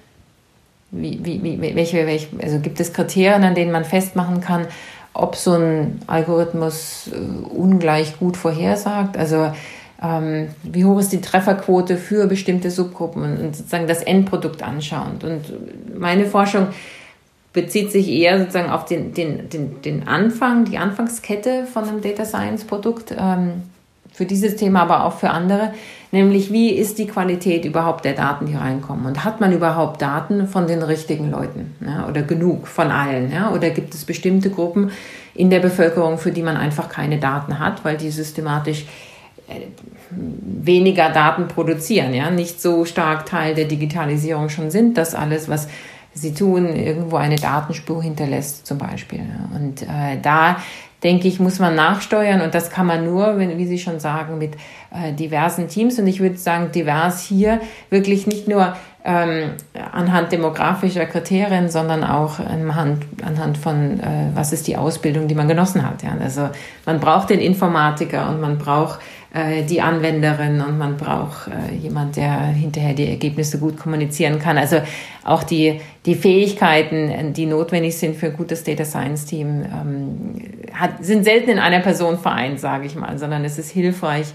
[0.92, 4.68] wie, wie, welche, welche, also gibt es Kriterien, an denen man festmachen kann,
[5.14, 7.18] ob so ein Algorithmus äh,
[7.56, 9.18] ungleich gut vorhersagt.
[9.18, 9.52] Also
[10.02, 15.24] ähm, wie hoch ist die Trefferquote für bestimmte Subgruppen und sozusagen das Endprodukt anschauend.
[15.24, 15.42] Und
[15.98, 16.68] meine Forschung
[17.54, 22.26] bezieht sich eher sozusagen auf den, den, den, den Anfang, die Anfangskette von einem Data
[22.26, 23.64] Science Produkt, ähm,
[24.14, 25.74] für dieses Thema, aber auch für andere,
[26.12, 29.08] nämlich wie ist die Qualität überhaupt der Daten, die reinkommen?
[29.08, 33.52] Und hat man überhaupt Daten von den richtigen Leuten ja, oder genug von allen ja,
[33.52, 34.92] oder gibt es bestimmte Gruppen
[35.34, 38.86] in der Bevölkerung, für die man einfach keine Daten hat, weil die systematisch
[40.12, 45.68] weniger Daten produzieren, ja, nicht so stark Teil der Digitalisierung schon sind, dass alles, was
[46.14, 49.26] sie tun, irgendwo eine Datenspur hinterlässt, zum Beispiel.
[49.56, 50.58] Und äh, da
[51.04, 54.38] denke ich, muss man nachsteuern und das kann man nur, wenn, wie Sie schon sagen,
[54.38, 54.56] mit
[54.92, 56.00] äh, diversen Teams.
[56.00, 59.52] Und ich würde sagen, divers hier wirklich nicht nur ähm,
[59.92, 65.50] anhand demografischer Kriterien, sondern auch anhand, anhand von, äh, was ist die Ausbildung, die man
[65.50, 66.04] genossen hat.
[66.04, 66.16] Ja?
[66.22, 66.50] Also
[66.86, 69.00] man braucht den Informatiker und man braucht
[69.68, 74.60] die Anwenderin und man braucht äh, jemand, der hinterher die Ergebnisse gut kommunizieren kann.
[74.60, 74.78] Also
[75.24, 80.36] auch die, die Fähigkeiten, die notwendig sind für ein gutes Data Science Team, ähm,
[80.72, 84.28] hat, sind selten in einer Person vereint, sage ich mal, sondern es ist hilfreich,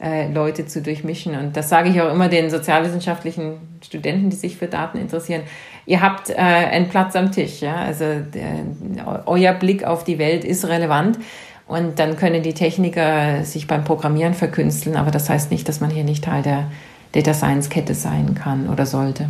[0.00, 1.36] äh, Leute zu durchmischen.
[1.36, 5.42] Und das sage ich auch immer den sozialwissenschaftlichen Studenten, die sich für Daten interessieren.
[5.86, 7.76] Ihr habt äh, einen Platz am Tisch, ja.
[7.76, 11.18] Also der, euer Blick auf die Welt ist relevant.
[11.66, 15.90] Und dann können die Techniker sich beim Programmieren verkünsteln, aber das heißt nicht, dass man
[15.90, 16.70] hier nicht Teil der
[17.12, 19.28] Data Science Kette sein kann oder sollte.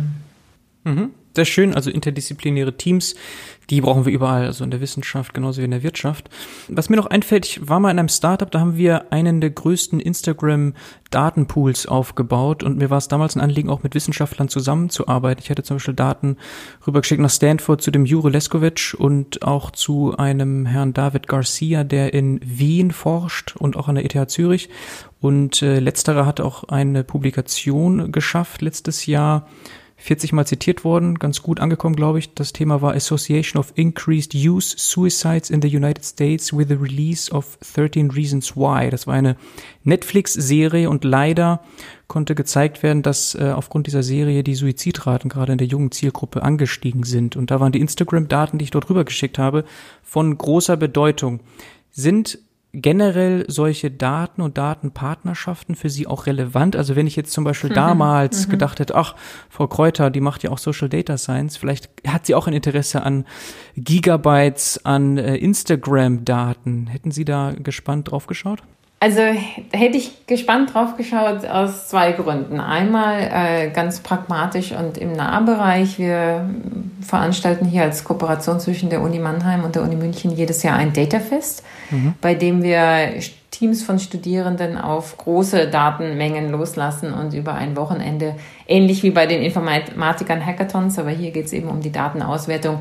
[0.83, 1.11] Mhm.
[1.35, 3.13] Sehr schön, also interdisziplinäre Teams,
[3.69, 6.29] die brauchen wir überall, also in der Wissenschaft genauso wie in der Wirtschaft.
[6.69, 9.49] Was mir noch einfällt, ich war mal in einem Startup, da haben wir einen der
[9.49, 15.43] größten Instagram-Datenpools aufgebaut und mir war es damals ein Anliegen, auch mit Wissenschaftlern zusammenzuarbeiten.
[15.43, 16.37] Ich hatte zum Beispiel Daten
[16.87, 22.13] rübergeschickt nach Stanford zu dem Jure Leskovic und auch zu einem Herrn David Garcia, der
[22.13, 24.69] in Wien forscht und auch an der ETH Zürich.
[25.19, 29.47] Und äh, letzterer hat auch eine Publikation geschafft letztes Jahr
[29.97, 32.33] 40 Mal zitiert worden, ganz gut angekommen, glaube ich.
[32.33, 37.31] Das Thema war Association of Increased Use Suicides in the United States with the Release
[37.31, 38.89] of 13 Reasons Why.
[38.89, 39.37] Das war eine
[39.83, 41.61] Netflix-Serie und leider
[42.07, 46.43] konnte gezeigt werden, dass äh, aufgrund dieser Serie die Suizidraten gerade in der jungen Zielgruppe
[46.43, 47.35] angestiegen sind.
[47.35, 49.63] Und da waren die Instagram-Daten, die ich dort rübergeschickt habe,
[50.03, 51.39] von großer Bedeutung.
[51.91, 52.39] Sind
[52.81, 56.75] generell solche Daten und Datenpartnerschaften für Sie auch relevant?
[56.75, 57.75] Also wenn ich jetzt zum Beispiel mhm.
[57.75, 58.51] damals mhm.
[58.51, 59.15] gedacht hätte, ach,
[59.49, 63.03] Frau Kräuter, die macht ja auch Social Data Science, vielleicht hat sie auch ein Interesse
[63.03, 63.25] an
[63.75, 66.87] Gigabytes an äh, Instagram-Daten.
[66.87, 68.63] Hätten Sie da gespannt drauf geschaut?
[68.99, 72.59] Also hätte ich gespannt drauf geschaut aus zwei Gründen.
[72.59, 75.99] Einmal äh, ganz pragmatisch und im Nahbereich.
[75.99, 76.49] Wir
[77.01, 80.93] veranstalten hier als Kooperation zwischen der Uni Mannheim und der Uni München jedes Jahr ein
[80.93, 82.13] Datafest, mhm.
[82.21, 83.13] bei dem wir
[83.51, 88.35] Teams von Studierenden auf große Datenmengen loslassen und über ein Wochenende,
[88.67, 92.79] ähnlich wie bei den Informatikern Hackathons, aber hier geht es eben um die Datenauswertung,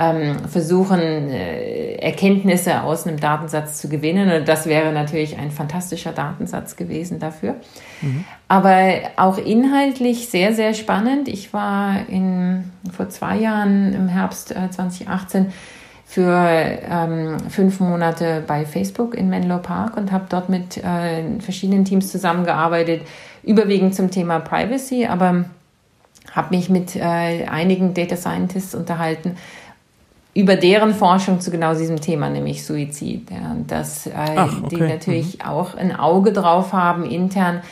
[0.00, 4.32] ähm, versuchen, äh, Erkenntnisse aus einem Datensatz zu gewinnen.
[4.32, 7.56] Und das wäre natürlich ein fantastischer Datensatz gewesen dafür.
[8.00, 8.24] Mhm.
[8.48, 11.28] Aber auch inhaltlich sehr, sehr spannend.
[11.28, 15.52] Ich war in, vor zwei Jahren im Herbst äh, 2018
[16.06, 21.84] für ähm, fünf Monate bei Facebook in Menlo Park und habe dort mit äh, verschiedenen
[21.84, 23.02] Teams zusammengearbeitet,
[23.44, 25.44] überwiegend zum Thema Privacy, aber
[26.32, 27.00] habe mich mit äh,
[27.46, 29.36] einigen Data Scientists unterhalten,
[30.34, 33.30] über deren Forschung zu genau diesem Thema, nämlich Suizid.
[33.30, 34.76] Ja, dass äh, Ach, okay.
[34.76, 35.44] die natürlich mhm.
[35.46, 37.62] auch ein Auge drauf haben intern,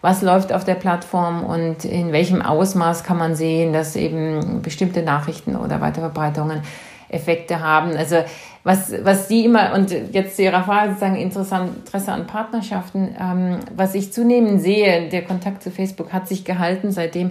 [0.00, 5.02] was läuft auf der Plattform und in welchem Ausmaß kann man sehen, dass eben bestimmte
[5.02, 6.62] Nachrichten oder Weiterverbreitungen
[7.08, 7.96] Effekte haben.
[7.96, 8.16] Also
[8.64, 13.58] was, was die immer, und jetzt zu Ihrer Frage sozusagen interessant, Interesse an Partnerschaften, ähm,
[13.76, 17.30] was ich zunehmend sehe, der Kontakt zu Facebook hat sich gehalten, seitdem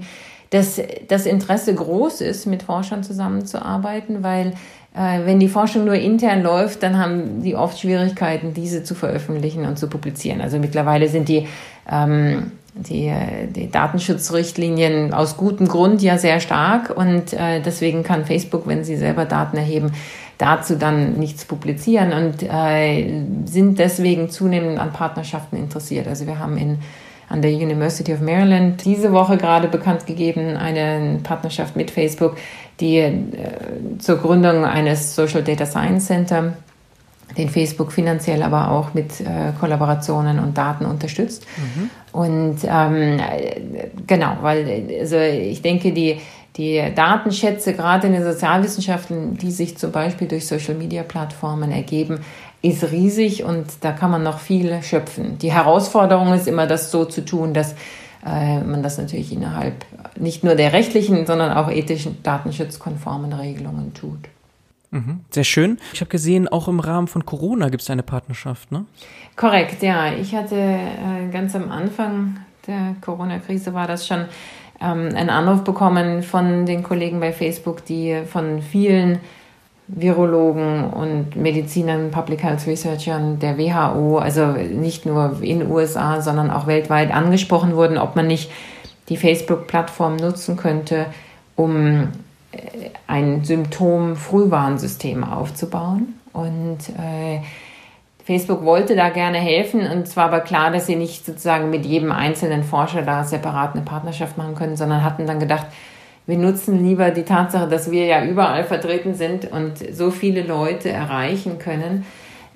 [0.55, 4.53] dass das Interesse groß ist, mit Forschern zusammenzuarbeiten, weil
[4.95, 9.65] äh, wenn die Forschung nur intern läuft, dann haben die oft Schwierigkeiten, diese zu veröffentlichen
[9.65, 10.39] und zu publizieren.
[10.39, 11.47] Also mittlerweile sind die,
[11.91, 13.13] ähm, die,
[13.49, 18.95] die Datenschutzrichtlinien aus gutem Grund ja sehr stark und äh, deswegen kann Facebook, wenn sie
[18.95, 19.91] selber Daten erheben,
[20.37, 26.07] dazu dann nichts publizieren und äh, sind deswegen zunehmend an Partnerschaften interessiert.
[26.07, 26.79] Also wir haben in
[27.29, 32.37] an der University of Maryland diese Woche gerade bekannt gegeben, eine Partnerschaft mit Facebook,
[32.79, 33.13] die äh,
[33.99, 36.53] zur Gründung eines Social Data Science Center,
[37.37, 41.45] den Facebook finanziell aber auch mit äh, Kollaborationen und Daten unterstützt.
[41.57, 41.89] Mhm.
[42.11, 43.19] Und ähm,
[44.07, 46.17] genau, weil also ich denke, die,
[46.55, 52.19] die Datenschätze gerade in den Sozialwissenschaften, die sich zum Beispiel durch Social-Media-Plattformen ergeben,
[52.69, 55.37] ist riesig und da kann man noch viel schöpfen.
[55.37, 57.75] Die Herausforderung ist immer, das so zu tun, dass
[58.25, 59.85] äh, man das natürlich innerhalb
[60.17, 64.19] nicht nur der rechtlichen, sondern auch ethischen, datenschutzkonformen Regelungen tut.
[64.91, 65.77] Mhm, sehr schön.
[65.93, 68.85] Ich habe gesehen, auch im Rahmen von Corona gibt es eine Partnerschaft, ne?
[69.35, 70.13] Korrekt, ja.
[70.13, 74.25] Ich hatte äh, ganz am Anfang der Corona-Krise war das schon
[74.81, 79.19] ähm, einen Anruf bekommen von den Kollegen bei Facebook, die von vielen
[79.87, 86.49] Virologen und Medizinern, Public Health Researchern der WHO, also nicht nur in den USA, sondern
[86.49, 88.51] auch weltweit angesprochen wurden, ob man nicht
[89.09, 91.05] die Facebook-Plattform nutzen könnte,
[91.55, 92.09] um
[92.51, 92.57] äh,
[93.05, 96.19] ein Symptom-Frühwarnsystem aufzubauen.
[96.33, 97.41] Und äh,
[98.25, 102.11] Facebook wollte da gerne helfen und zwar aber klar, dass sie nicht sozusagen mit jedem
[102.11, 105.67] einzelnen Forscher da separat eine Partnerschaft machen können, sondern hatten dann gedacht,
[106.27, 110.89] wir nutzen lieber die Tatsache, dass wir ja überall vertreten sind und so viele Leute
[110.89, 112.05] erreichen können,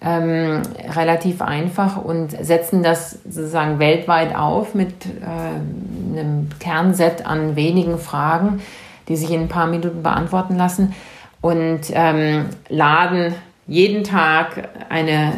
[0.01, 0.61] ähm,
[0.95, 8.61] relativ einfach und setzen das sozusagen weltweit auf mit äh, einem Kernset an wenigen Fragen,
[9.07, 10.93] die sich in ein paar Minuten beantworten lassen
[11.41, 13.35] und ähm, laden
[13.67, 15.33] jeden Tag eine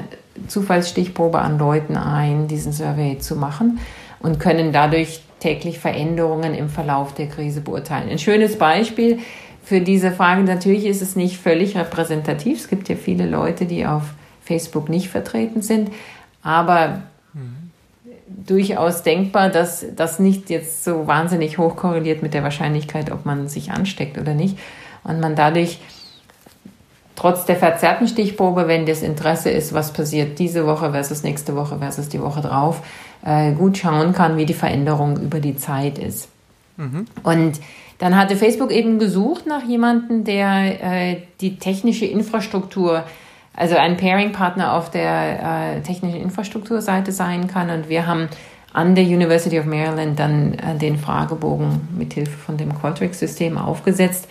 [0.48, 3.80] Zufallsstichprobe an Leuten ein, diesen Survey zu machen
[4.20, 8.10] und können dadurch täglich Veränderungen im Verlauf der Krise beurteilen.
[8.10, 9.20] Ein schönes Beispiel
[9.64, 12.60] für diese Frage, natürlich ist es nicht völlig repräsentativ.
[12.60, 14.04] Es gibt ja viele Leute, die auf
[14.44, 15.92] Facebook nicht vertreten sind,
[16.44, 17.04] aber
[18.28, 23.48] durchaus denkbar, dass das nicht jetzt so wahnsinnig hoch korreliert mit der Wahrscheinlichkeit, ob man
[23.48, 24.58] sich ansteckt oder nicht.
[25.04, 25.80] Und man dadurch
[27.16, 31.78] trotz der verzerrten Stichprobe, wenn das Interesse ist, was passiert diese Woche versus nächste Woche
[31.80, 32.82] versus die Woche drauf,
[33.26, 36.30] äh, gut schauen kann, wie die Veränderung über die Zeit ist.
[36.78, 37.06] Mhm.
[37.24, 37.60] Und
[38.00, 43.04] dann hatte Facebook eben gesucht nach jemandem, der äh, die technische Infrastruktur,
[43.54, 47.70] also ein Pairing-Partner auf der äh, technischen Infrastrukturseite sein kann.
[47.70, 48.28] Und wir haben
[48.74, 54.28] an der University of Maryland dann äh, den Fragebogen mithilfe von dem Qualtrics-System aufgesetzt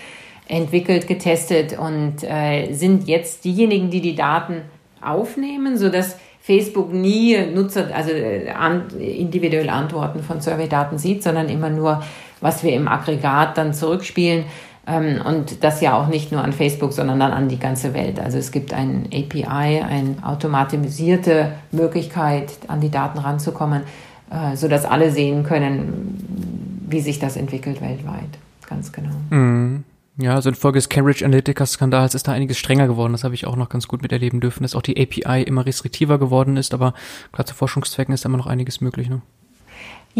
[0.51, 4.63] entwickelt, getestet und äh, sind jetzt diejenigen, die die Daten
[5.01, 6.19] aufnehmen, sodass
[6.51, 12.03] Facebook nie Nutzer, also äh, an, individuelle Antworten von Survey-Daten sieht, sondern immer nur,
[12.41, 14.47] was wir im Aggregat dann zurückspielen.
[14.85, 18.19] Ähm, und das ja auch nicht nur an Facebook, sondern dann an die ganze Welt.
[18.19, 23.83] Also es gibt ein API, eine automatisierte Möglichkeit, an die Daten ranzukommen,
[24.31, 28.39] äh, sodass alle sehen können, wie sich das entwickelt weltweit.
[28.69, 29.15] Ganz genau.
[29.31, 29.85] Mhm.
[30.21, 33.13] Ja, also infolge des Cambridge Analytica-Skandals ist da einiges strenger geworden.
[33.13, 36.19] Das habe ich auch noch ganz gut miterleben dürfen, dass auch die API immer restriktiver
[36.19, 36.93] geworden ist, aber
[37.33, 39.09] klar zu Forschungszwecken ist da immer noch einiges möglich.
[39.09, 39.23] Ne?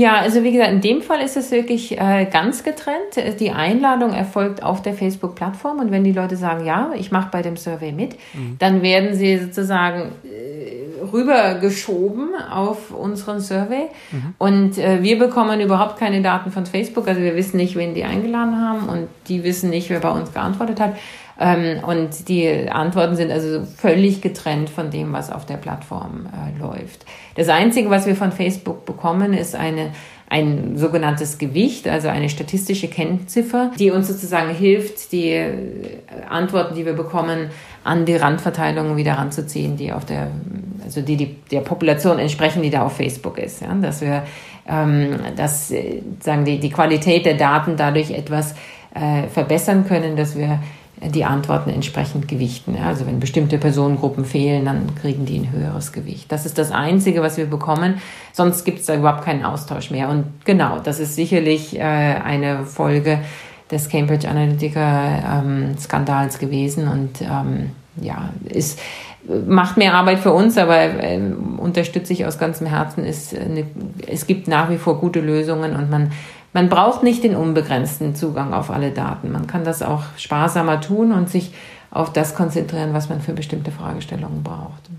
[0.01, 3.39] Ja, also wie gesagt, in dem Fall ist es wirklich äh, ganz getrennt.
[3.39, 7.43] Die Einladung erfolgt auf der Facebook-Plattform und wenn die Leute sagen, ja, ich mache bei
[7.43, 8.57] dem Survey mit, mhm.
[8.59, 14.35] dann werden sie sozusagen äh, rübergeschoben auf unseren Survey mhm.
[14.39, 18.05] und äh, wir bekommen überhaupt keine Daten von Facebook, also wir wissen nicht, wen die
[18.05, 20.95] eingeladen haben und die wissen nicht, wer bei uns geantwortet hat.
[21.41, 26.59] Ähm, und die Antworten sind also völlig getrennt von dem, was auf der Plattform äh,
[26.61, 27.07] läuft.
[27.35, 29.91] Das Einzige, was wir von Facebook bekommen, ist eine
[30.31, 35.53] ein sogenanntes Gewicht, also eine statistische Kennziffer, die uns sozusagen hilft, die äh,
[36.29, 37.51] Antworten, die wir bekommen,
[37.83, 40.31] an die Randverteilung wieder ranzuziehen, die auf der,
[40.85, 43.61] also die, die der Population entsprechen, die da auf Facebook ist.
[43.61, 43.75] Ja?
[43.75, 44.23] Dass wir,
[44.69, 48.55] ähm, dass, äh, sagen die, die Qualität der Daten dadurch etwas
[48.95, 50.61] äh, verbessern können, dass wir
[51.03, 52.77] die Antworten entsprechend gewichten.
[52.77, 56.31] Also wenn bestimmte Personengruppen fehlen, dann kriegen die ein höheres Gewicht.
[56.31, 58.01] Das ist das Einzige, was wir bekommen.
[58.33, 60.11] Sonst gibt es da überhaupt keinen Austausch mehr.
[60.11, 63.21] Und genau, das ist sicherlich äh, eine Folge
[63.71, 66.89] des Cambridge Analytica-Skandals ähm, gewesen.
[66.89, 68.79] Und ähm, ja, ist
[69.47, 71.21] macht mehr Arbeit für uns, aber äh,
[71.59, 73.05] unterstütze ich aus ganzem Herzen.
[73.05, 73.67] Ist eine,
[74.07, 76.13] es gibt nach wie vor gute Lösungen und man
[76.53, 79.31] man braucht nicht den unbegrenzten Zugang auf alle Daten.
[79.33, 81.53] Man kann das auch sparsamer tun und sich
[81.91, 84.91] auf das konzentrieren, was man für bestimmte Fragestellungen braucht.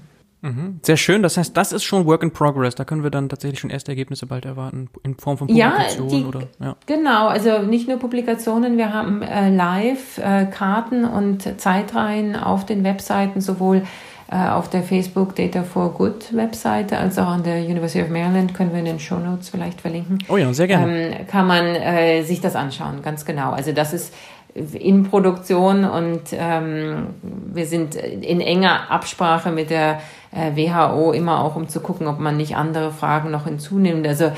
[0.42, 0.80] Mhm.
[0.82, 1.22] Sehr schön.
[1.22, 2.74] Das heißt, das ist schon Work in Progress.
[2.74, 6.18] Da können wir dann tatsächlich schon erste Ergebnisse bald erwarten in Form von Publikationen ja,
[6.18, 6.76] die, oder ja.
[6.88, 12.84] Genau, also nicht nur Publikationen, wir haben äh, live äh, Karten und Zeitreihen auf den
[12.84, 13.84] Webseiten sowohl
[14.32, 18.72] auf der Facebook Data for Good Webseite als auch an der University of Maryland, können
[18.72, 20.20] wir in den Show Notes vielleicht verlinken.
[20.30, 21.18] Oh ja, sehr gerne.
[21.20, 23.52] Ähm, kann man äh, sich das anschauen, ganz genau.
[23.52, 24.14] Also das ist
[24.54, 31.56] in Produktion und ähm, wir sind in enger Absprache mit der äh, WHO immer auch,
[31.56, 34.06] um zu gucken, ob man nicht andere Fragen noch hinzunimmt.
[34.08, 34.32] Also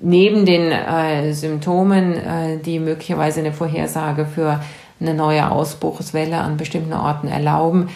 [0.00, 4.60] neben den äh, Symptomen, äh, die möglicherweise eine Vorhersage für
[5.00, 7.88] eine neue Ausbruchswelle an bestimmten Orten erlauben,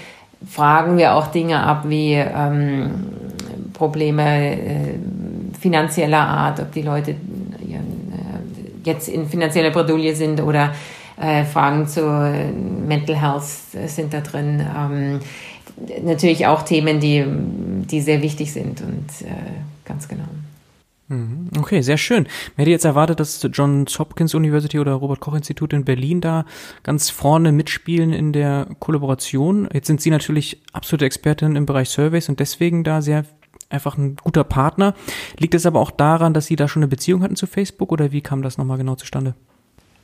[0.47, 2.91] fragen wir auch Dinge ab wie ähm,
[3.73, 4.95] Probleme äh,
[5.59, 7.17] finanzieller Art, ob die Leute äh,
[8.85, 10.73] jetzt in finanzieller Bredouille sind oder
[11.21, 13.45] äh, Fragen zu Mental Health
[13.87, 14.65] sind da drin.
[14.77, 15.21] Ähm,
[16.05, 19.35] natürlich auch Themen, die, die sehr wichtig sind und äh,
[19.85, 20.25] ganz genau.
[21.09, 21.51] Mhm.
[21.59, 22.25] Okay, sehr schön.
[22.25, 26.47] Man hätte jetzt erwartet, dass Johns Hopkins University oder Robert Koch Institut in Berlin da
[26.83, 29.69] ganz vorne mitspielen in der Kollaboration.
[29.73, 33.25] Jetzt sind Sie natürlich absolute Expertin im Bereich Surveys und deswegen da sehr
[33.69, 34.95] einfach ein guter Partner.
[35.39, 38.13] Liegt es aber auch daran, dass Sie da schon eine Beziehung hatten zu Facebook oder
[38.13, 39.35] wie kam das nochmal genau zustande?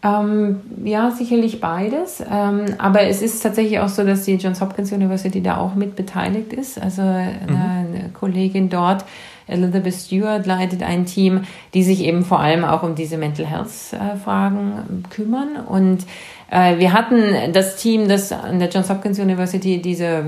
[0.03, 2.23] Ähm, ja, sicherlich beides.
[2.31, 5.95] Ähm, aber es ist tatsächlich auch so, dass die Johns Hopkins University da auch mit
[5.95, 6.81] beteiligt ist.
[6.81, 7.57] Also eine, mhm.
[7.57, 9.05] eine Kollegin dort,
[9.51, 11.43] Elizabeth Stewart, leitet ein Team,
[11.75, 15.57] die sich eben vor allem auch um diese Mental Health äh, Fragen kümmern.
[15.57, 16.07] Und
[16.51, 20.25] äh, wir hatten das Team, das an der Johns Hopkins University diese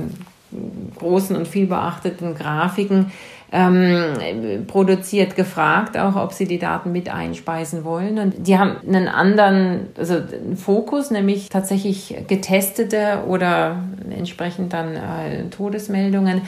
[0.98, 3.10] großen und viel beachteten Grafiken
[3.52, 8.18] ähm, produziert, gefragt, auch ob sie die Daten mit einspeisen wollen.
[8.18, 13.76] Und die haben einen anderen also einen Fokus, nämlich tatsächlich getestete oder
[14.10, 16.42] entsprechend dann äh, Todesmeldungen.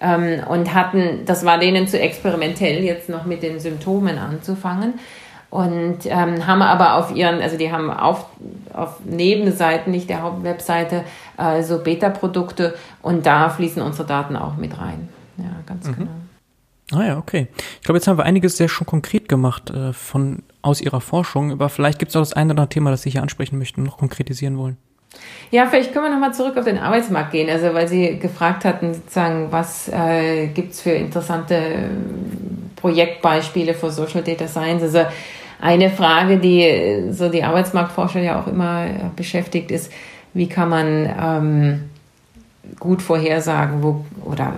[0.00, 4.94] Ähm, und hatten, das war denen zu experimentell, jetzt noch mit den Symptomen anzufangen
[5.50, 8.26] und ähm, haben aber auf ihren, also die haben auf,
[8.72, 11.04] auf Nebenseiten, nicht der Hauptwebseite,
[11.38, 15.08] äh, so Beta-Produkte und da fließen unsere Daten auch mit rein.
[15.38, 15.96] Ja, ganz mhm.
[15.96, 16.10] genau.
[16.92, 17.48] Ah ja, okay.
[17.76, 21.52] Ich glaube, jetzt haben wir einiges sehr schon konkret gemacht äh, von aus Ihrer Forschung,
[21.52, 23.80] aber vielleicht gibt es auch das eine oder andere Thema, das Sie hier ansprechen möchten
[23.80, 24.76] und noch konkretisieren wollen.
[25.50, 27.48] Ja, vielleicht können wir nochmal zurück auf den Arbeitsmarkt gehen.
[27.48, 31.90] Also, weil Sie gefragt hatten, sozusagen, was äh, gibt es für interessante
[32.76, 34.82] Projektbeispiele für Social Data Science?
[34.82, 35.06] Also,
[35.60, 39.92] eine Frage, die äh, so die Arbeitsmarktforscher ja auch immer äh, beschäftigt, ist,
[40.34, 41.90] wie kann man ähm,
[42.78, 44.52] gut vorhersagen, wo, oder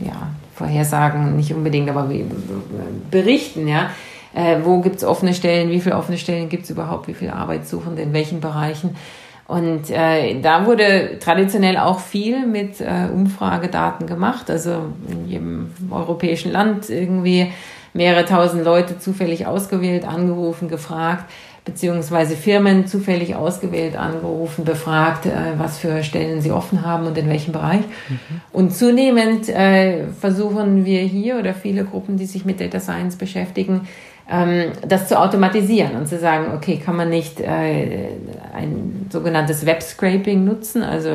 [0.00, 2.24] äh, ja, vorhersagen nicht unbedingt, aber wie,
[3.10, 3.90] berichten, ja.
[4.32, 7.34] Äh, wo gibt es offene Stellen, wie viele offene Stellen gibt es überhaupt, wie viele
[7.34, 8.96] Arbeitssuchende, in welchen Bereichen.
[9.50, 16.52] Und äh, da wurde traditionell auch viel mit äh, Umfragedaten gemacht, also in jedem europäischen
[16.52, 17.50] Land irgendwie
[17.92, 21.24] mehrere tausend Leute zufällig ausgewählt, angerufen, gefragt,
[21.64, 27.28] beziehungsweise Firmen zufällig ausgewählt, angerufen, befragt, äh, was für Stellen sie offen haben und in
[27.28, 27.80] welchem Bereich.
[27.80, 28.40] Mhm.
[28.52, 33.88] Und zunehmend äh, versuchen wir hier oder viele Gruppen, die sich mit Data Science beschäftigen,
[34.86, 38.10] das zu automatisieren und zu sagen, okay, kann man nicht äh,
[38.54, 41.10] ein sogenanntes Web Scraping nutzen, also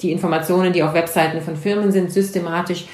[0.00, 2.86] die Informationen, die auf Webseiten von Firmen sind, systematisch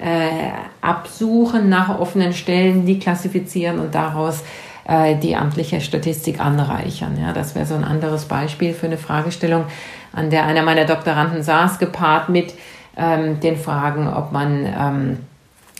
[0.00, 0.50] äh,
[0.80, 4.42] absuchen nach offenen Stellen, die klassifizieren und daraus
[4.88, 7.16] äh, die amtliche Statistik anreichern.
[7.20, 9.64] Ja, das wäre so ein anderes Beispiel für eine Fragestellung,
[10.12, 12.54] an der einer meiner Doktoranden saß, gepaart mit
[12.96, 15.18] ähm, den Fragen, ob man ähm,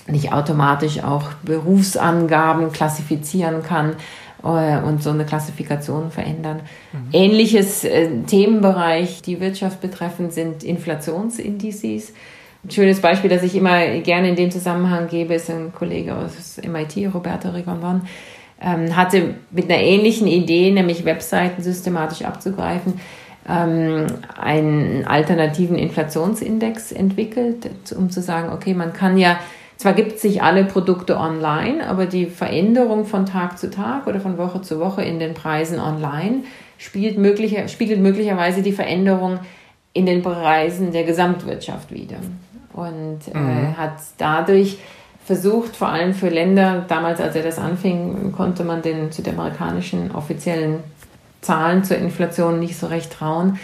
[0.09, 3.97] nicht automatisch auch Berufsangaben klassifizieren kann
[4.43, 6.61] äh, und so eine Klassifikation verändern.
[6.93, 7.09] Mhm.
[7.13, 12.13] Ähnliches äh, Themenbereich, die Wirtschaft betreffen, sind Inflationsindizes.
[12.65, 16.61] Ein schönes Beispiel, das ich immer gerne in dem Zusammenhang gebe, ist ein Kollege aus
[16.67, 18.03] MIT, Roberto Rigondon,
[18.61, 22.95] ähm, hatte mit einer ähnlichen Idee, nämlich Webseiten systematisch abzugreifen,
[23.49, 24.07] ähm,
[24.37, 29.39] einen alternativen Inflationsindex entwickelt, um zu sagen, okay, man kann ja,
[29.79, 34.21] zwar gibt es sich alle Produkte online, aber die Veränderung von Tag zu Tag oder
[34.21, 36.43] von Woche zu Woche in den Preisen online
[36.77, 39.39] spielt möglicher, spiegelt möglicherweise die Veränderung
[39.93, 42.19] in den Preisen der Gesamtwirtschaft wieder
[42.73, 43.77] und äh, mhm.
[43.79, 44.79] hat dadurch
[45.25, 50.81] versucht, vor allem für Länder, damals als er das anfing, konnte man den südamerikanischen offiziellen
[51.41, 53.59] Zahlen zur Inflation nicht so recht trauen,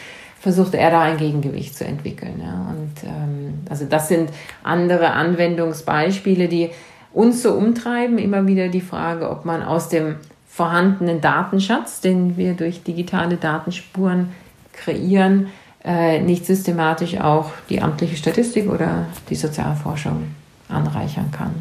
[0.44, 2.38] versuchte er da ein Gegengewicht zu entwickeln.
[2.38, 2.66] Ja.
[2.68, 4.28] Und ähm, also das sind
[4.62, 6.68] andere Anwendungsbeispiele, die
[7.14, 8.18] uns so umtreiben.
[8.18, 10.16] Immer wieder die Frage, ob man aus dem
[10.46, 14.32] vorhandenen Datenschatz, den wir durch digitale Datenspuren
[14.74, 15.46] kreieren,
[15.82, 20.24] äh, nicht systematisch auch die amtliche Statistik oder die Sozialforschung
[20.68, 21.54] anreichern kann.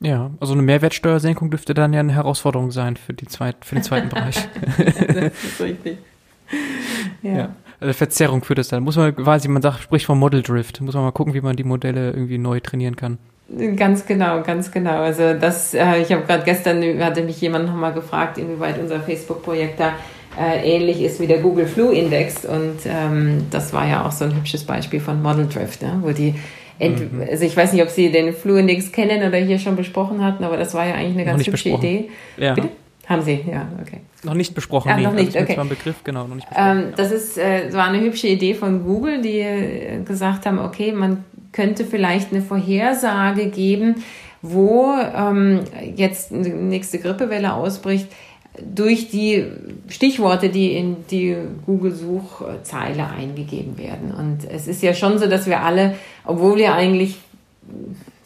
[0.00, 3.84] Ja, also eine Mehrwertsteuersenkung dürfte dann ja eine Herausforderung sein für, die zweit, für den
[3.84, 4.48] zweiten Bereich.
[4.76, 5.98] das ist richtig.
[7.22, 7.32] Ja.
[7.32, 7.48] ja.
[7.80, 8.82] Also Verzerrung führt es dann.
[8.82, 10.80] Muss man quasi, man sagt, spricht vom Model Drift.
[10.80, 13.18] Muss man mal gucken, wie man die Modelle irgendwie neu trainieren kann.
[13.76, 15.00] Ganz genau, ganz genau.
[15.00, 19.80] Also das, äh, ich habe gerade gestern hatte mich jemand nochmal gefragt, inwieweit unser Facebook-Projekt
[19.80, 19.94] da
[20.38, 22.44] äh, ähnlich ist wie der Google Flu Index.
[22.44, 26.10] Und ähm, das war ja auch so ein hübsches Beispiel von Model Drift, ja, wo
[26.10, 26.34] die
[26.78, 27.22] Ent mhm.
[27.28, 30.44] also ich weiß nicht, ob Sie den Flu Index kennen oder hier schon besprochen hatten,
[30.44, 31.84] aber das war ja eigentlich eine ganz hübsche besprochen.
[31.84, 32.10] Idee.
[32.36, 32.54] Ja.
[32.54, 32.68] Bitte?
[33.06, 34.00] Haben Sie, ja, okay.
[34.24, 35.04] Noch nicht besprochen, ah, nee.
[35.04, 35.52] noch nicht, das okay.
[35.52, 36.78] Ist ein Begriff, genau, noch nicht besprochen.
[36.78, 40.92] Ähm, das ist, äh, war eine hübsche Idee von Google, die äh, gesagt haben, okay,
[40.92, 44.02] man könnte vielleicht eine Vorhersage geben,
[44.42, 45.60] wo ähm,
[45.94, 48.08] jetzt eine nächste Grippewelle ausbricht,
[48.62, 49.44] durch die
[49.88, 54.12] Stichworte, die in die Google-Suchzeile eingegeben werden.
[54.12, 55.94] Und es ist ja schon so, dass wir alle,
[56.24, 57.18] obwohl wir eigentlich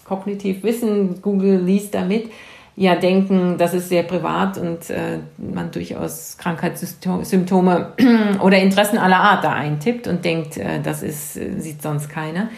[0.05, 2.30] kognitiv wissen, Google liest damit,
[2.75, 7.93] ja denken, das ist sehr privat und äh, man durchaus Krankheitssymptome
[8.43, 12.49] oder Interessen aller Art da eintippt und denkt, äh, das ist, äh, sieht sonst keiner.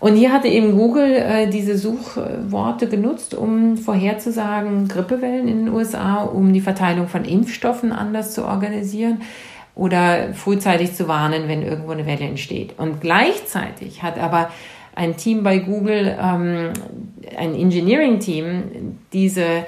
[0.00, 6.22] Und hier hatte eben Google äh, diese Suchworte genutzt, um vorherzusagen, Grippewellen in den USA,
[6.22, 9.22] um die Verteilung von Impfstoffen anders zu organisieren
[9.74, 12.78] oder frühzeitig zu warnen, wenn irgendwo eine Welle entsteht.
[12.78, 14.50] Und gleichzeitig hat aber
[14.98, 16.72] ein Team bei Google, ähm,
[17.36, 19.64] ein Engineering-Team, diese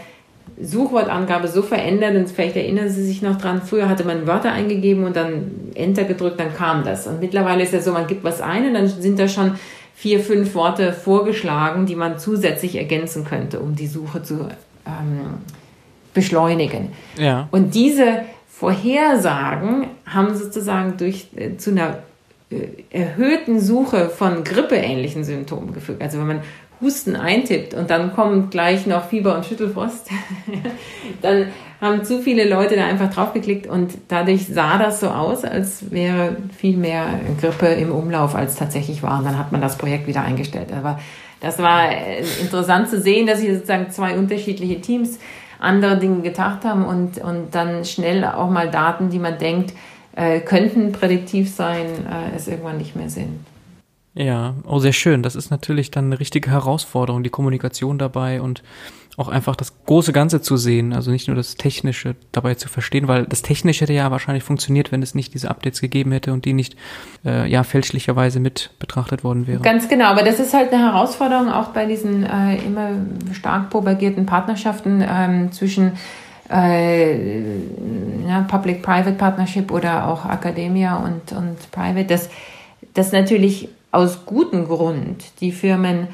[0.61, 5.05] Suchwortangabe so verändert und vielleicht erinnern Sie sich noch dran, früher hatte man Wörter eingegeben
[5.05, 7.07] und dann Enter gedrückt, dann kam das.
[7.07, 9.55] Und mittlerweile ist ja so, man gibt was ein und dann sind da schon
[9.95, 14.49] vier, fünf Worte vorgeschlagen, die man zusätzlich ergänzen könnte, um die Suche zu
[14.85, 15.39] ähm,
[16.13, 16.89] beschleunigen.
[17.17, 17.49] Ja.
[17.53, 21.99] Und diese Vorhersagen haben sozusagen durch äh, zu einer
[22.91, 26.03] erhöhten Suche von grippeähnlichen Symptomen geführt.
[26.03, 26.41] Also wenn man
[26.81, 30.09] Husten eintippt und dann kommt gleich noch Fieber und Schüttelfrost,
[31.23, 31.47] dann
[31.81, 36.37] haben zu viele Leute da einfach draufgeklickt und dadurch sah das so aus, als wäre
[36.57, 37.07] viel mehr
[37.41, 39.19] Grippe im Umlauf, als tatsächlich war.
[39.19, 40.73] Und dann hat man das Projekt wieder eingestellt.
[40.73, 40.99] Aber
[41.41, 45.19] das war äh, interessant zu sehen, dass hier sozusagen zwei unterschiedliche Teams
[45.59, 49.75] andere Dinge gedacht haben und, und dann schnell auch mal Daten, die man denkt,
[50.17, 53.45] äh, könnten prädiktiv sein, äh, es irgendwann nicht mehr sind.
[54.15, 55.23] Ja, oh, sehr schön.
[55.23, 58.63] Das ist natürlich dann eine richtige Herausforderung, die Kommunikation dabei und
[59.17, 63.07] auch einfach das große Ganze zu sehen, also nicht nur das Technische dabei zu verstehen,
[63.07, 66.45] weil das Technische hätte ja wahrscheinlich funktioniert, wenn es nicht diese Updates gegeben hätte und
[66.45, 66.77] die nicht
[67.25, 69.63] äh, ja fälschlicherweise mit betrachtet worden wären.
[69.63, 72.93] Ganz genau, aber das ist halt eine Herausforderung auch bei diesen äh, immer
[73.33, 75.93] stark propagierten Partnerschaften ähm, zwischen
[76.51, 77.53] äh,
[78.29, 82.29] ja, Public-Private Partnership oder auch Academia und, und Private, dass,
[82.95, 86.09] dass natürlich aus gutem Grund die Firmen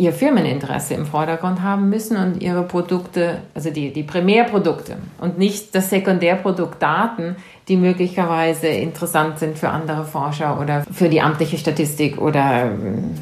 [0.00, 5.74] ihr Firmeninteresse im Vordergrund haben müssen und ihre Produkte, also die, die Primärprodukte und nicht
[5.74, 7.36] das Sekundärprodukt Daten,
[7.70, 12.68] die möglicherweise interessant sind für andere Forscher oder für die amtliche Statistik oder äh,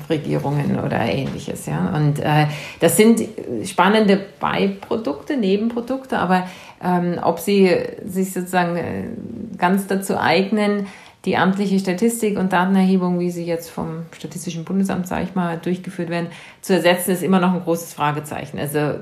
[0.09, 1.67] Regierungen oder ähnliches.
[1.67, 1.93] Ja?
[1.95, 2.47] Und äh,
[2.81, 3.23] das sind
[3.65, 6.49] spannende Beiprodukte, Nebenprodukte, aber
[6.83, 7.71] ähm, ob sie
[8.07, 9.05] sich sozusagen äh,
[9.59, 10.87] ganz dazu eignen,
[11.27, 16.09] die amtliche Statistik und Datenerhebung, wie sie jetzt vom Statistischen Bundesamt, sage ich mal, durchgeführt
[16.09, 16.29] werden,
[16.63, 18.59] zu ersetzen, ist immer noch ein großes Fragezeichen.
[18.59, 18.95] Also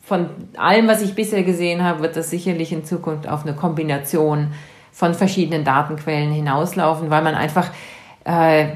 [0.00, 4.52] von allem, was ich bisher gesehen habe, wird das sicherlich in Zukunft auf eine Kombination
[4.92, 7.70] von verschiedenen Datenquellen hinauslaufen, weil man einfach
[8.24, 8.68] äh,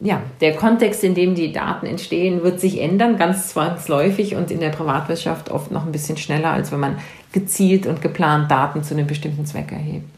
[0.00, 4.60] ja, der Kontext, in dem die Daten entstehen, wird sich ändern, ganz zwangsläufig und in
[4.60, 6.98] der Privatwirtschaft oft noch ein bisschen schneller, als wenn man
[7.32, 10.15] gezielt und geplant Daten zu einem bestimmten Zweck erhebt.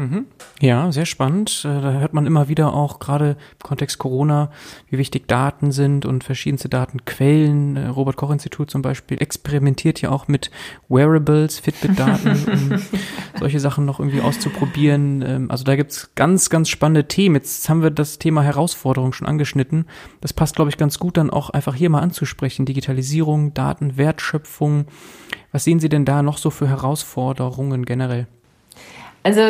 [0.00, 0.24] Mhm.
[0.62, 1.60] Ja, sehr spannend.
[1.66, 4.50] Äh, da hört man immer wieder auch gerade im Kontext Corona,
[4.88, 7.76] wie wichtig Daten sind und verschiedenste Datenquellen.
[7.76, 10.50] Äh, Robert Koch Institut zum Beispiel experimentiert ja auch mit
[10.88, 12.30] Wearables, Fitbit-Daten,
[12.70, 12.82] um
[13.38, 15.20] solche Sachen noch irgendwie auszuprobieren.
[15.20, 17.34] Ähm, also da gibt's ganz, ganz spannende Themen.
[17.34, 19.84] Jetzt haben wir das Thema Herausforderung schon angeschnitten.
[20.22, 22.64] Das passt, glaube ich, ganz gut dann auch einfach hier mal anzusprechen.
[22.64, 24.86] Digitalisierung, Daten, Wertschöpfung.
[25.52, 28.28] Was sehen Sie denn da noch so für Herausforderungen generell?
[29.22, 29.40] Also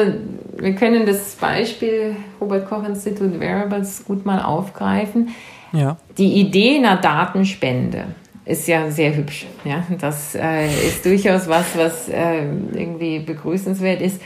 [0.56, 5.30] wir können das Beispiel Robert Koch Institut Variables gut mal aufgreifen.
[5.72, 5.96] Ja.
[6.18, 8.04] Die Idee einer Datenspende
[8.44, 9.46] ist ja sehr hübsch.
[9.64, 9.84] Ja?
[10.00, 12.42] Das äh, ist durchaus was, was äh,
[12.72, 14.20] irgendwie begrüßenswert ist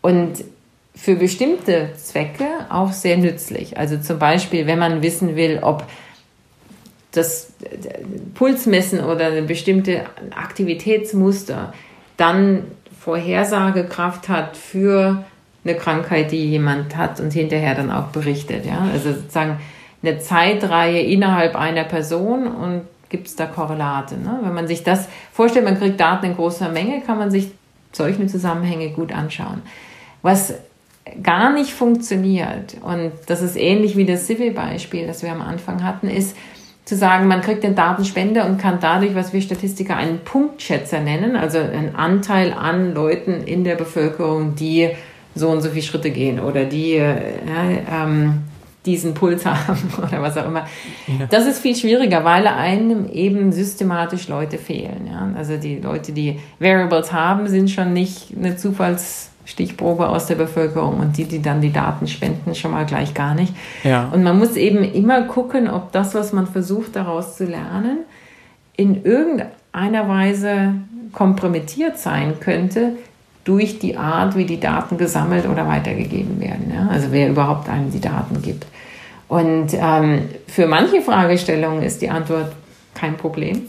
[0.00, 0.44] und
[0.94, 3.78] für bestimmte Zwecke auch sehr nützlich.
[3.78, 5.84] Also zum Beispiel, wenn man wissen will, ob
[7.12, 7.52] das
[8.34, 11.72] Pulsmessen oder eine bestimmte Aktivitätsmuster
[12.16, 12.64] dann
[13.00, 15.24] Vorhersagekraft hat für
[15.64, 18.66] eine Krankheit, die jemand hat und hinterher dann auch berichtet.
[18.66, 18.88] Ja?
[18.92, 19.58] Also sozusagen
[20.02, 24.16] eine Zeitreihe innerhalb einer Person und gibt es da Korrelate.
[24.16, 24.40] Ne?
[24.42, 27.50] Wenn man sich das vorstellt, man kriegt Daten in großer Menge, kann man sich
[27.92, 29.62] solche Zusammenhänge gut anschauen.
[30.22, 30.54] Was
[31.22, 36.08] gar nicht funktioniert, und das ist ähnlich wie das Civil-Beispiel, das wir am Anfang hatten,
[36.08, 36.36] ist,
[36.90, 41.36] zu sagen, man kriegt den Datenspender und kann dadurch, was wir Statistiker einen Punktschätzer nennen,
[41.36, 44.88] also einen Anteil an Leuten in der Bevölkerung, die
[45.36, 47.14] so und so viele Schritte gehen oder die ja,
[47.92, 48.40] ähm,
[48.84, 50.66] diesen Puls haben oder was auch immer.
[51.06, 51.26] Ja.
[51.30, 55.06] Das ist viel schwieriger, weil einem eben systematisch Leute fehlen.
[55.06, 55.32] Ja?
[55.38, 61.00] Also die Leute, die Variables haben, sind schon nicht eine Zufalls Stichprobe aus der Bevölkerung
[61.00, 63.54] und die, die dann die Daten spenden, schon mal gleich gar nicht.
[63.82, 64.08] Ja.
[64.12, 67.98] Und man muss eben immer gucken, ob das, was man versucht daraus zu lernen,
[68.76, 70.74] in irgendeiner Weise
[71.12, 72.92] kompromittiert sein könnte
[73.44, 76.72] durch die Art, wie die Daten gesammelt oder weitergegeben werden.
[76.72, 76.88] Ja?
[76.88, 78.66] Also wer überhaupt einem die Daten gibt.
[79.26, 82.52] Und ähm, für manche Fragestellungen ist die Antwort
[82.94, 83.62] kein Problem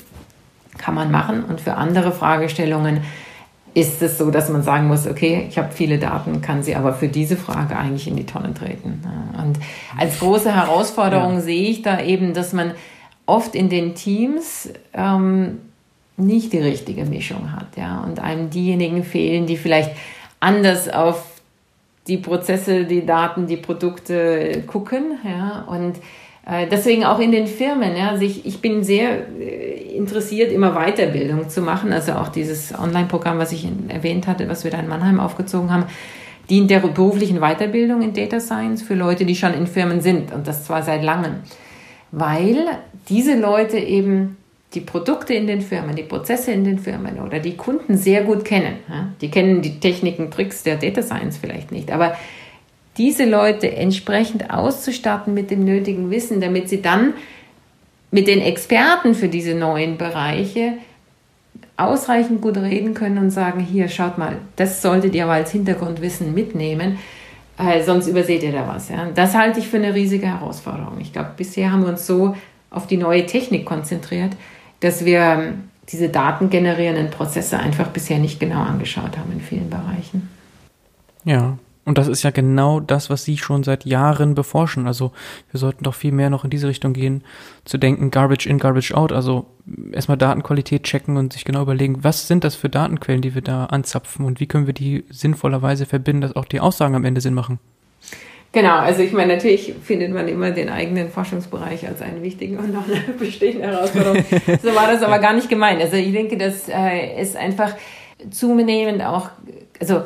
[0.77, 1.43] kann man machen.
[1.43, 3.01] Und für andere Fragestellungen
[3.73, 6.93] ist es so, dass man sagen muss, okay, ich habe viele Daten, kann sie aber
[6.93, 9.03] für diese Frage eigentlich in die Tonne treten.
[9.37, 9.57] Und
[9.97, 11.41] als große Herausforderung ja.
[11.41, 12.73] sehe ich da eben, dass man
[13.25, 15.59] oft in den Teams ähm,
[16.17, 19.91] nicht die richtige Mischung hat, ja, und einem diejenigen fehlen, die vielleicht
[20.39, 21.23] anders auf
[22.07, 25.97] die Prozesse, die Daten, die Produkte gucken, ja, und
[26.69, 27.95] deswegen auch in den Firmen.
[27.95, 31.93] Ja, also ich, ich bin sehr äh, interessiert, immer Weiterbildung zu machen.
[31.93, 35.85] Also auch dieses Online-Programm, was ich erwähnt hatte, was wir da in Mannheim aufgezogen haben,
[36.49, 40.47] dient der beruflichen Weiterbildung in Data Science für Leute, die schon in Firmen sind und
[40.47, 41.35] das zwar seit langem.
[42.11, 42.65] Weil
[43.07, 44.37] diese Leute eben
[44.73, 48.45] die Produkte in den Firmen, die Prozesse in den Firmen oder die Kunden sehr gut
[48.45, 48.75] kennen.
[49.19, 52.15] Die kennen die Techniken, Tricks der Data Science vielleicht nicht, aber
[52.97, 57.13] diese Leute entsprechend auszustatten mit dem nötigen Wissen, damit sie dann
[58.11, 60.73] mit den Experten für diese neuen Bereiche
[61.77, 66.33] ausreichend gut reden können und sagen, hier, schaut mal, das solltet ihr aber als Hintergrundwissen
[66.33, 66.99] mitnehmen,
[67.57, 68.89] äh, sonst überseht ihr da was.
[68.89, 69.09] Ja?
[69.15, 70.99] Das halte ich für eine riesige Herausforderung.
[70.99, 72.35] Ich glaube, bisher haben wir uns so
[72.69, 74.31] auf die neue Technik konzentriert,
[74.81, 80.29] dass wir ähm, diese datengenerierenden Prozesse einfach bisher nicht genau angeschaut haben in vielen Bereichen.
[81.23, 84.85] Ja, und das ist ja genau das, was Sie schon seit Jahren beforschen.
[84.85, 85.11] Also
[85.49, 87.23] wir sollten doch viel mehr noch in diese Richtung gehen,
[87.65, 89.11] zu denken, Garbage in, Garbage out.
[89.11, 89.47] Also
[89.91, 93.65] erstmal Datenqualität checken und sich genau überlegen, was sind das für Datenquellen, die wir da
[93.65, 97.33] anzapfen und wie können wir die sinnvollerweise verbinden, dass auch die Aussagen am Ende Sinn
[97.33, 97.59] machen.
[98.53, 102.73] Genau, also ich meine, natürlich findet man immer den eigenen Forschungsbereich als einen wichtigen und
[102.73, 104.23] noch eine bestehende Herausforderung.
[104.61, 105.81] so war das aber gar nicht gemeint.
[105.81, 107.75] Also ich denke, das äh, ist einfach
[108.29, 109.29] zunehmend auch,
[109.79, 110.03] also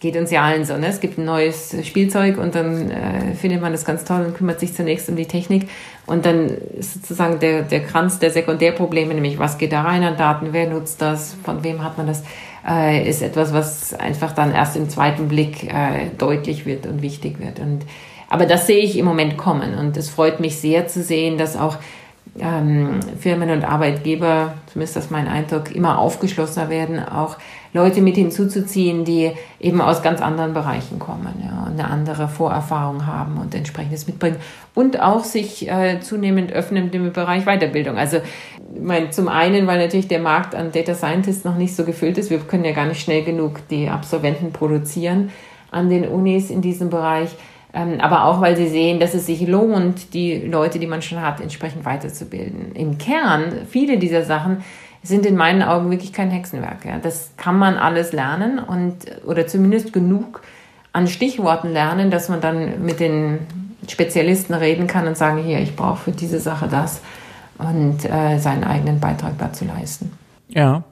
[0.00, 0.76] geht uns ja allen so.
[0.76, 0.86] Ne?
[0.86, 4.60] Es gibt ein neues Spielzeug und dann äh, findet man das ganz toll und kümmert
[4.60, 5.68] sich zunächst um die Technik.
[6.06, 10.16] Und dann ist sozusagen der, der Kranz der Sekundärprobleme, nämlich was geht da rein an
[10.16, 12.22] Daten, wer nutzt das, von wem hat man das,
[12.66, 17.40] äh, ist etwas, was einfach dann erst im zweiten Blick äh, deutlich wird und wichtig
[17.40, 17.58] wird.
[17.58, 17.80] Und,
[18.28, 21.56] aber das sehe ich im Moment kommen und es freut mich sehr zu sehen, dass
[21.56, 21.76] auch
[22.40, 27.36] ähm, Firmen und Arbeitgeber, zumindest das ist mein Eindruck, immer aufgeschlossener werden, auch
[27.72, 33.06] Leute mit hinzuzuziehen, die eben aus ganz anderen Bereichen kommen ja, und eine andere Vorerfahrung
[33.06, 34.36] haben und entsprechendes mitbringen
[34.74, 37.98] und auch sich äh, zunehmend öffnen im Bereich Weiterbildung.
[37.98, 38.18] Also
[38.74, 42.18] ich meine, zum einen, weil natürlich der Markt an Data Scientists noch nicht so gefüllt
[42.18, 42.30] ist.
[42.30, 45.30] Wir können ja gar nicht schnell genug die Absolventen produzieren
[45.70, 47.30] an den Unis in diesem Bereich.
[47.78, 51.20] Ähm, aber auch, weil sie sehen, dass es sich lohnt, die Leute, die man schon
[51.22, 52.74] hat, entsprechend weiterzubilden.
[52.74, 54.64] Im Kern, viele dieser Sachen
[55.02, 56.84] sind in meinen Augen wirklich kein Hexenwerk.
[56.84, 56.98] Ja.
[57.00, 60.42] Das kann man alles lernen und oder zumindest genug
[60.92, 63.38] an Stichworten lernen, dass man dann mit den
[63.86, 67.00] Spezialisten reden kann und sagen, hier, ich brauche für diese Sache das
[67.58, 70.12] und äh, seinen eigenen Beitrag dazu leisten.
[70.48, 70.82] Ja.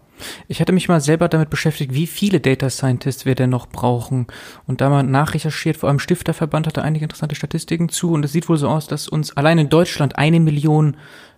[0.48, 4.26] Ich hatte mich mal selber damit beschäftigt, wie viele Data Scientists wir denn noch brauchen.
[4.66, 8.12] Und da mal nachrecherchiert, vor allem Stifterverband hatte einige interessante Statistiken zu.
[8.12, 10.96] Und es sieht wohl so aus, dass uns allein in Deutschland eine Million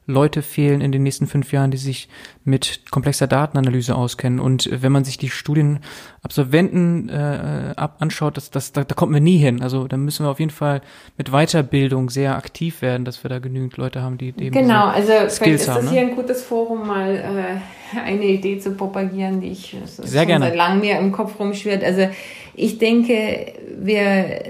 [0.08, 2.08] Leute fehlen in den nächsten fünf Jahren, die sich
[2.42, 4.40] mit komplexer Datenanalyse auskennen.
[4.40, 9.20] Und wenn man sich die Studienabsolventen äh, ab anschaut, das, das, da, da kommen wir
[9.20, 9.62] nie hin.
[9.62, 10.80] Also da müssen wir auf jeden Fall
[11.18, 15.12] mit Weiterbildung sehr aktiv werden, dass wir da genügend Leute haben, die eben Genau, also
[15.12, 15.90] Skills vielleicht ist das ne?
[15.90, 17.60] hier ein gutes Forum, mal
[17.94, 20.46] äh, eine Idee zu propagieren, die ich sehr gerne.
[20.46, 21.84] seit langem mir im Kopf rumschwirrt.
[21.84, 22.08] Also
[22.54, 24.40] ich denke, wir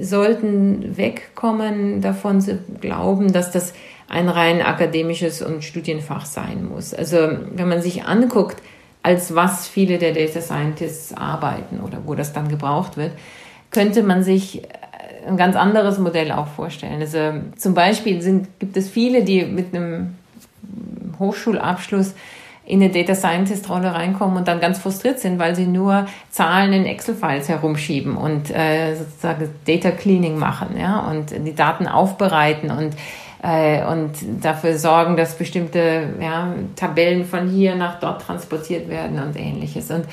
[0.00, 3.74] sollten wegkommen davon zu glauben, dass das
[4.08, 6.94] ein rein akademisches und Studienfach sein muss.
[6.94, 7.16] Also
[7.52, 8.62] wenn man sich anguckt,
[9.02, 13.12] als was viele der Data Scientists arbeiten oder wo das dann gebraucht wird,
[13.70, 14.62] könnte man sich
[15.26, 17.00] ein ganz anderes Modell auch vorstellen.
[17.00, 17.18] Also
[17.56, 20.14] zum Beispiel sind, gibt es viele, die mit einem
[21.18, 22.14] Hochschulabschluss
[22.64, 26.74] in eine Data Scientist Rolle reinkommen und dann ganz frustriert sind, weil sie nur Zahlen
[26.74, 32.94] in Excel-Files herumschieben und äh, sozusagen Data Cleaning machen, ja, und die Daten aufbereiten und
[33.42, 34.12] äh, und
[34.42, 39.90] dafür sorgen, dass bestimmte ja, Tabellen von hier nach dort transportiert werden und ähnliches.
[39.90, 40.04] Und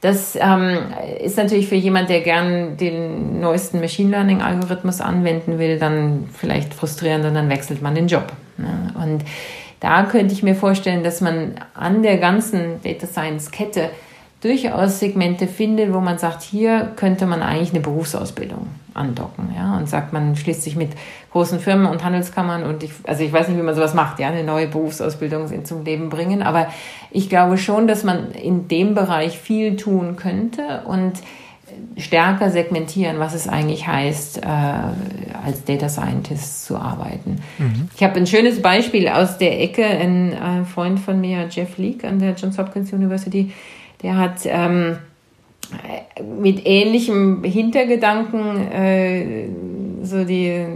[0.00, 0.78] das ähm,
[1.22, 6.72] ist natürlich für jemand, der gern den neuesten Machine Learning Algorithmus anwenden will, dann vielleicht
[6.72, 8.32] frustrierend und dann wechselt man den Job.
[8.56, 8.94] Ne?
[9.02, 9.24] Und
[9.80, 13.90] da könnte ich mir vorstellen, dass man an der ganzen Data Science Kette
[14.40, 19.88] durchaus Segmente findet, wo man sagt, hier könnte man eigentlich eine Berufsausbildung andocken, ja, und
[19.88, 20.90] sagt, man schließt sich mit
[21.32, 24.28] großen Firmen und Handelskammern und ich, also ich weiß nicht, wie man sowas macht, ja,
[24.28, 26.68] eine neue Berufsausbildung zum Leben bringen, aber
[27.10, 31.14] ich glaube schon, dass man in dem Bereich viel tun könnte und
[31.96, 37.36] stärker segmentieren, was es eigentlich heißt, äh, als Data Scientist zu arbeiten.
[37.58, 37.88] Mhm.
[37.94, 39.84] Ich habe ein schönes Beispiel aus der Ecke.
[39.84, 43.52] Ein äh, Freund von mir, Jeff Leake an der Johns Hopkins University,
[44.02, 44.98] der hat ähm,
[46.40, 49.48] mit ähnlichem Hintergedanken äh,
[50.02, 50.66] so die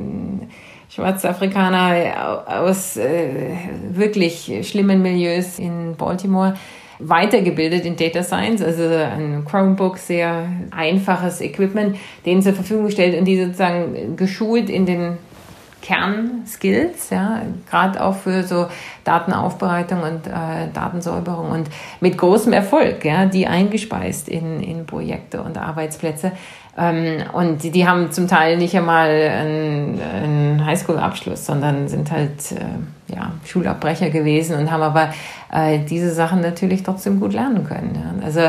[0.89, 3.57] Schwarzafrikaner aus äh,
[3.91, 6.55] wirklich schlimmen Milieus in Baltimore
[6.99, 13.25] weitergebildet in Data Science, also ein Chromebook, sehr einfaches Equipment, denen zur Verfügung gestellt und
[13.25, 15.19] die sozusagen geschult in den
[15.85, 18.69] Kernskills, ja, gerade auch für so
[19.05, 21.69] Datenaufbereitung und äh, Datensäuberung und
[22.01, 26.33] mit großem Erfolg, ja, die eingespeist in, in Projekte und Arbeitsplätze.
[26.79, 32.53] Ähm, und die, die, haben zum Teil nicht einmal einen, einen Highschool-Abschluss, sondern sind halt
[32.53, 35.11] äh, ja, Schulabbrecher gewesen und haben aber
[35.53, 37.95] äh, diese Sachen natürlich trotzdem gut lernen können.
[37.95, 38.25] Ja.
[38.25, 38.41] Also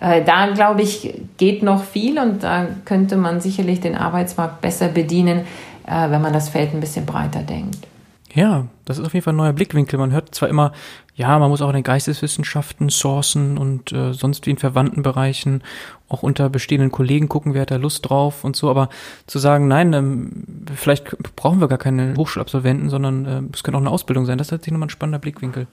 [0.00, 4.88] äh, da, glaube ich, geht noch viel und da könnte man sicherlich den Arbeitsmarkt besser
[4.88, 5.46] bedienen,
[5.90, 7.86] äh, wenn man das Feld ein bisschen breiter denkt.
[8.32, 9.98] Ja, das ist auf jeden Fall ein neuer Blickwinkel.
[9.98, 10.72] Man hört zwar immer,
[11.16, 15.62] ja, man muss auch in den Geisteswissenschaften sourcen und äh, sonst wie in verwandten Bereichen
[16.08, 18.88] auch unter bestehenden Kollegen gucken, wer hat da Lust drauf und so, aber
[19.26, 20.44] zu sagen, nein, ähm,
[20.76, 24.38] vielleicht brauchen wir gar keine Hochschulabsolventen, sondern äh, es könnte auch eine Ausbildung sein.
[24.38, 25.66] Das ist tatsächlich nochmal ein spannender Blickwinkel.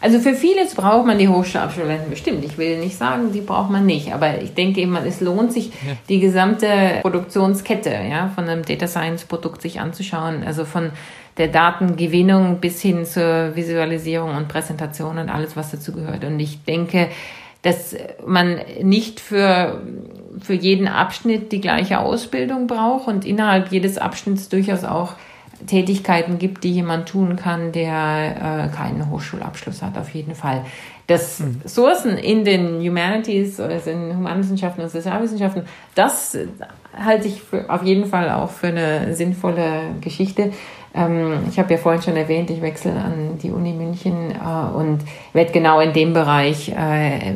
[0.00, 2.44] Also für vieles braucht man die Hochschulabsolventen bestimmt.
[2.44, 5.66] Ich will nicht sagen, die braucht man nicht, aber ich denke eben, es lohnt sich,
[5.66, 5.92] ja.
[6.08, 6.66] die gesamte
[7.02, 10.42] Produktionskette ja, von einem Data Science Produkt sich anzuschauen.
[10.44, 10.90] Also von
[11.36, 16.24] der Datengewinnung bis hin zur Visualisierung und Präsentation und alles, was dazu gehört.
[16.24, 17.08] Und ich denke,
[17.62, 17.94] dass
[18.26, 19.82] man nicht für,
[20.40, 25.14] für jeden Abschnitt die gleiche Ausbildung braucht und innerhalb jedes Abschnitts durchaus auch
[25.66, 30.64] Tätigkeiten gibt, die jemand tun kann, der äh, keinen Hochschulabschluss hat, auf jeden Fall.
[31.06, 31.60] Das mhm.
[31.64, 36.38] Sourcen in den Humanities oder in Humanwissenschaften und Sozialwissenschaften, das
[36.96, 40.52] halte ich für, auf jeden Fall auch für eine sinnvolle Geschichte.
[40.94, 45.00] Ähm, ich habe ja vorhin schon erwähnt, ich wechsle an die Uni München äh, und
[45.32, 47.34] werde genau in dem Bereich äh,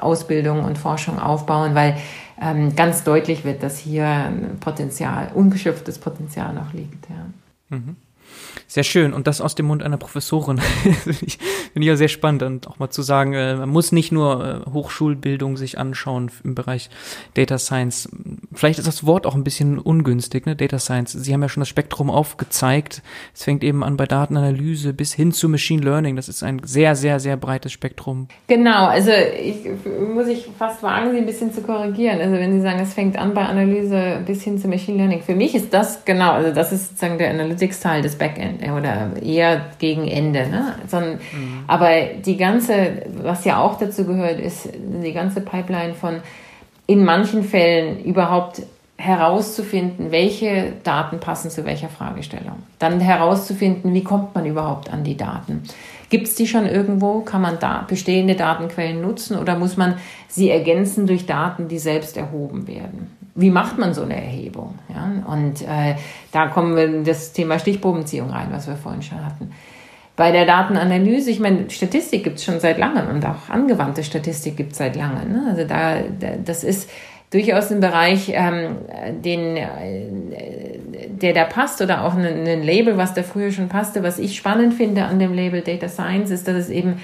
[0.00, 1.96] Ausbildung und Forschung aufbauen, weil
[2.40, 7.08] ähm, ganz deutlich wird, dass hier Potenzial, ungeschöpftes Potenzial noch liegt.
[7.08, 7.76] Ja.
[7.76, 7.96] Mhm.
[8.74, 9.14] Sehr schön.
[9.14, 10.58] Und das aus dem Mund einer Professorin.
[11.04, 11.38] Finde ich,
[11.76, 12.42] ja sehr spannend.
[12.42, 16.56] Und auch mal zu sagen, äh, man muss nicht nur äh, Hochschulbildung sich anschauen im
[16.56, 16.90] Bereich
[17.34, 18.08] Data Science.
[18.52, 20.56] Vielleicht ist das Wort auch ein bisschen ungünstig, ne?
[20.56, 21.12] Data Science.
[21.12, 23.02] Sie haben ja schon das Spektrum aufgezeigt.
[23.32, 26.16] Es fängt eben an bei Datenanalyse bis hin zu Machine Learning.
[26.16, 28.26] Das ist ein sehr, sehr, sehr breites Spektrum.
[28.48, 28.86] Genau.
[28.86, 29.68] Also ich,
[30.12, 32.20] muss ich fast wagen, Sie ein bisschen zu korrigieren.
[32.20, 35.22] Also wenn Sie sagen, es fängt an bei Analyse bis hin zu Machine Learning.
[35.22, 39.60] Für mich ist das genau, also das ist sozusagen der Analytics-Teil des Backend oder eher
[39.78, 40.48] gegen Ende.
[40.48, 40.74] Ne?
[40.86, 41.64] Sondern, mhm.
[41.66, 41.90] Aber
[42.24, 46.20] die ganze, was ja auch dazu gehört, ist die ganze Pipeline von
[46.86, 48.62] in manchen Fällen überhaupt
[48.96, 52.62] herauszufinden, welche Daten passen zu welcher Fragestellung.
[52.78, 55.62] Dann herauszufinden, wie kommt man überhaupt an die Daten.
[56.10, 57.20] Gibt es die schon irgendwo?
[57.20, 59.96] Kann man da bestehende Datenquellen nutzen oder muss man
[60.28, 63.13] sie ergänzen durch Daten, die selbst erhoben werden?
[63.34, 64.78] Wie macht man so eine Erhebung?
[64.88, 65.10] Ja?
[65.26, 65.96] Und äh,
[66.32, 69.52] da kommen wir in das Thema Stichprobenziehung rein, was wir vorhin schon hatten.
[70.16, 74.56] Bei der Datenanalyse, ich meine, Statistik gibt es schon seit langem und auch angewandte Statistik
[74.56, 75.32] gibt es seit langem.
[75.32, 75.46] Ne?
[75.48, 75.96] Also da,
[76.44, 76.88] das ist
[77.30, 78.76] durchaus ein Bereich, ähm,
[79.24, 80.78] den, äh,
[81.08, 84.04] der da passt oder auch ein, ein Label, was da früher schon passte.
[84.04, 87.00] Was ich spannend finde an dem Label Data Science ist, dass es eben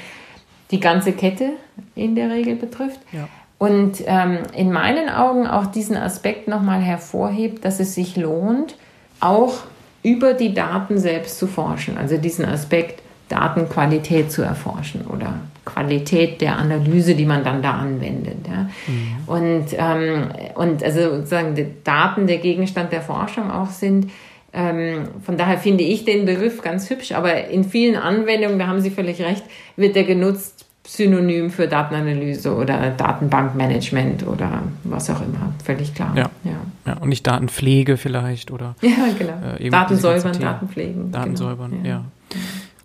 [0.71, 1.55] die ganze Kette
[1.97, 3.01] in der Regel betrifft.
[3.11, 3.29] Ja
[3.61, 8.75] und ähm, in meinen Augen auch diesen Aspekt nochmal hervorhebt, dass es sich lohnt,
[9.21, 9.59] auch
[10.03, 11.99] über die Daten selbst zu forschen.
[11.99, 18.49] Also diesen Aspekt Datenqualität zu erforschen oder Qualität der Analyse, die man dann da anwendet.
[18.49, 18.71] Ja.
[18.87, 19.19] Mhm.
[19.27, 24.11] Und, ähm, und also sozusagen die Daten der Gegenstand der Forschung auch sind.
[24.55, 28.81] Ähm, von daher finde ich den Begriff ganz hübsch, aber in vielen Anwendungen, da haben
[28.81, 29.45] Sie völlig recht,
[29.77, 36.13] wird der genutzt Synonym für Datenanalyse oder Datenbankmanagement oder was auch immer, völlig klar.
[36.17, 36.53] Ja, ja.
[36.87, 39.57] ja und nicht Datenpflege vielleicht oder ja, genau.
[39.59, 41.13] Äh, Datensäubern, Datenpflegen.
[41.13, 41.89] Datensäubern, genau.
[41.89, 42.05] ja.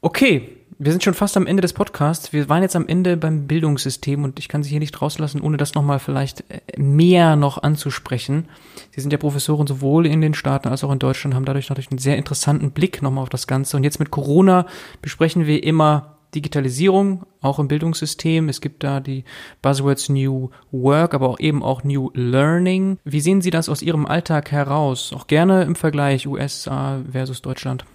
[0.01, 2.33] Okay, wir sind schon fast am Ende des Podcasts.
[2.33, 5.55] Wir waren jetzt am Ende beim Bildungssystem und ich kann Sie hier nicht rauslassen, ohne
[5.55, 8.49] das nochmal vielleicht äh, mehr noch anzusprechen.
[8.91, 11.91] Sie sind ja Professoren sowohl in den Staaten als auch in Deutschland, haben dadurch natürlich
[11.91, 13.77] einen sehr interessanten Blick nochmal auf das Ganze.
[13.77, 14.65] Und jetzt mit Corona
[15.01, 18.49] besprechen wir immer Digitalisierung, auch im Bildungssystem.
[18.49, 19.23] Es gibt da die
[19.61, 22.97] Buzzwords New Work, aber auch eben auch New Learning.
[23.03, 25.13] Wie sehen Sie das aus Ihrem Alltag heraus?
[25.15, 27.86] Auch gerne im Vergleich USA versus Deutschland.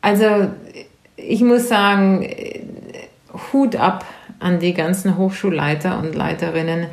[0.00, 0.50] Also
[1.16, 2.28] ich muss sagen,
[3.52, 4.04] Hut ab
[4.40, 6.86] an die ganzen Hochschulleiter und Leiterinnen,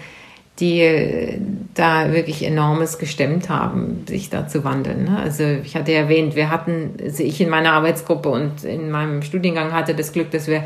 [0.59, 1.39] die äh,
[1.73, 5.05] da wirklich enormes gestemmt haben, sich da zu wandeln.
[5.05, 5.19] Ne?
[5.19, 9.71] Also ich hatte erwähnt, wir hatten, also ich in meiner Arbeitsgruppe und in meinem Studiengang
[9.71, 10.63] hatte das Glück, dass wir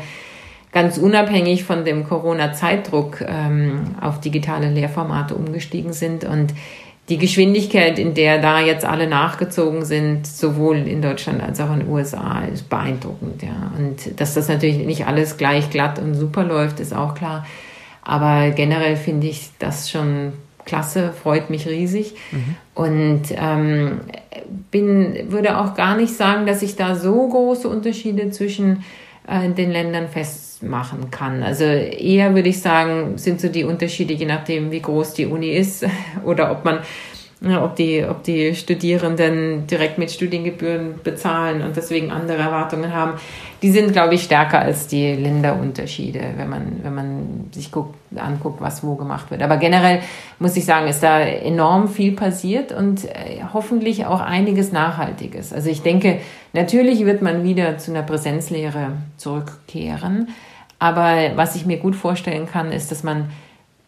[0.72, 6.52] ganz unabhängig von dem Corona-Zeitdruck ähm, auf digitale Lehrformate umgestiegen sind und
[7.08, 11.80] die Geschwindigkeit, in der da jetzt alle nachgezogen sind, sowohl in Deutschland als auch in
[11.80, 13.42] den USA, ist beeindruckend.
[13.42, 13.72] Ja.
[13.78, 17.46] Und dass das natürlich nicht alles gleich glatt und super läuft, ist auch klar.
[18.04, 20.34] Aber generell finde ich das schon
[20.64, 22.14] klasse, freut mich riesig.
[22.30, 22.56] Mhm.
[22.74, 24.00] Und ähm,
[24.70, 28.84] bin, würde auch gar nicht sagen, dass ich da so große Unterschiede zwischen
[29.26, 31.42] äh, den Ländern festmachen kann.
[31.42, 35.50] Also eher würde ich sagen, sind so die Unterschiede, je nachdem, wie groß die Uni
[35.52, 35.86] ist
[36.24, 36.80] oder ob man
[37.60, 43.18] ob die, ob die Studierenden direkt mit Studiengebühren bezahlen und deswegen andere Erwartungen haben,
[43.64, 48.60] die sind, glaube ich, stärker als die Länderunterschiede, wenn man, wenn man sich guckt, anguckt,
[48.60, 49.40] was wo gemacht wird.
[49.40, 50.00] Aber generell
[50.38, 55.54] muss ich sagen, ist da enorm viel passiert und äh, hoffentlich auch einiges Nachhaltiges.
[55.54, 56.18] Also ich denke,
[56.52, 60.28] natürlich wird man wieder zu einer Präsenzlehre zurückkehren.
[60.78, 63.30] Aber was ich mir gut vorstellen kann, ist, dass man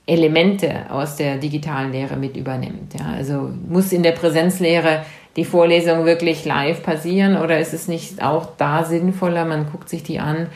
[0.07, 2.95] Elemente aus der digitalen Lehre mit übernimmt.
[2.99, 5.03] Ja, also muss in der Präsenzlehre
[5.37, 10.03] die Vorlesung wirklich live passieren oder ist es nicht auch da sinnvoller, man guckt sich
[10.03, 10.49] die an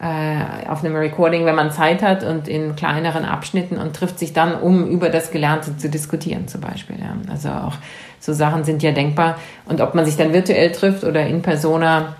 [0.00, 4.32] äh, auf einem Recording, wenn man Zeit hat und in kleineren Abschnitten und trifft sich
[4.32, 6.96] dann, um über das Gelernte zu diskutieren zum Beispiel.
[6.98, 7.16] Ja.
[7.30, 7.74] Also auch
[8.18, 9.38] so Sachen sind ja denkbar.
[9.66, 12.16] Und ob man sich dann virtuell trifft oder in persona,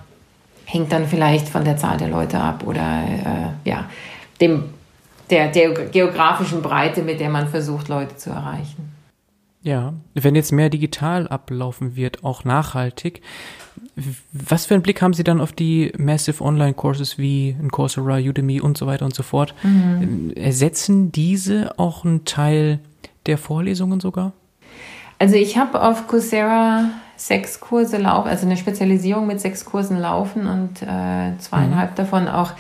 [0.67, 3.87] hängt dann vielleicht von der Zahl der Leute ab oder äh, ja,
[4.41, 4.65] dem
[5.31, 8.94] der, der geografischen Breite, mit der man versucht, Leute zu erreichen.
[9.65, 13.23] Ja, wenn jetzt mehr digital ablaufen wird, auch nachhaltig,
[14.33, 18.61] was für einen Blick haben Sie dann auf die Massive Online Courses wie Coursera, Udemy
[18.61, 19.55] und so weiter und so fort?
[19.63, 20.33] Mhm.
[20.37, 22.79] Ersetzen diese auch einen Teil
[23.25, 24.33] der Vorlesungen sogar?
[25.19, 30.47] Also ich habe auf Coursera sechs Kurse laufen, also eine Spezialisierung mit sechs Kursen laufen
[30.47, 31.97] und äh, zweieinhalb mhm.
[31.97, 32.53] davon auch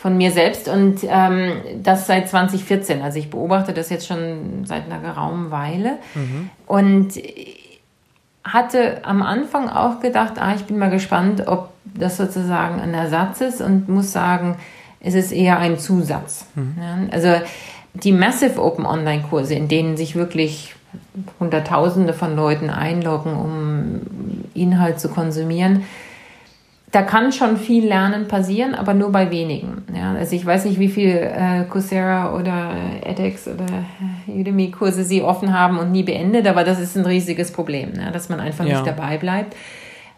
[0.00, 3.02] von mir selbst und ähm, das seit 2014.
[3.02, 6.48] Also ich beobachte das jetzt schon seit einer geraumen Weile mhm.
[6.66, 7.12] und
[8.42, 13.42] hatte am Anfang auch gedacht, ah, ich bin mal gespannt, ob das sozusagen ein Ersatz
[13.42, 14.56] ist und muss sagen,
[15.00, 16.46] es ist eher ein Zusatz.
[16.54, 16.76] Mhm.
[16.80, 17.44] Ja, also
[17.92, 20.74] die Massive Open Online Kurse, in denen sich wirklich
[21.38, 24.00] Hunderttausende von Leuten einloggen, um
[24.54, 25.84] Inhalt zu konsumieren,
[26.92, 29.84] da kann schon viel Lernen passieren, aber nur bei wenigen.
[29.94, 33.66] Ja, also ich weiß nicht, wie viel äh, Coursera oder edX oder
[34.26, 38.28] Udemy-Kurse sie offen haben und nie beendet, aber das ist ein riesiges Problem, ja, dass
[38.28, 38.72] man einfach ja.
[38.72, 39.54] nicht dabei bleibt,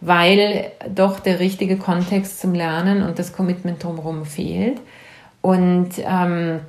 [0.01, 4.81] weil doch der richtige Kontext zum Lernen und das Commitment drumherum fehlt.
[5.43, 6.61] Und ähm,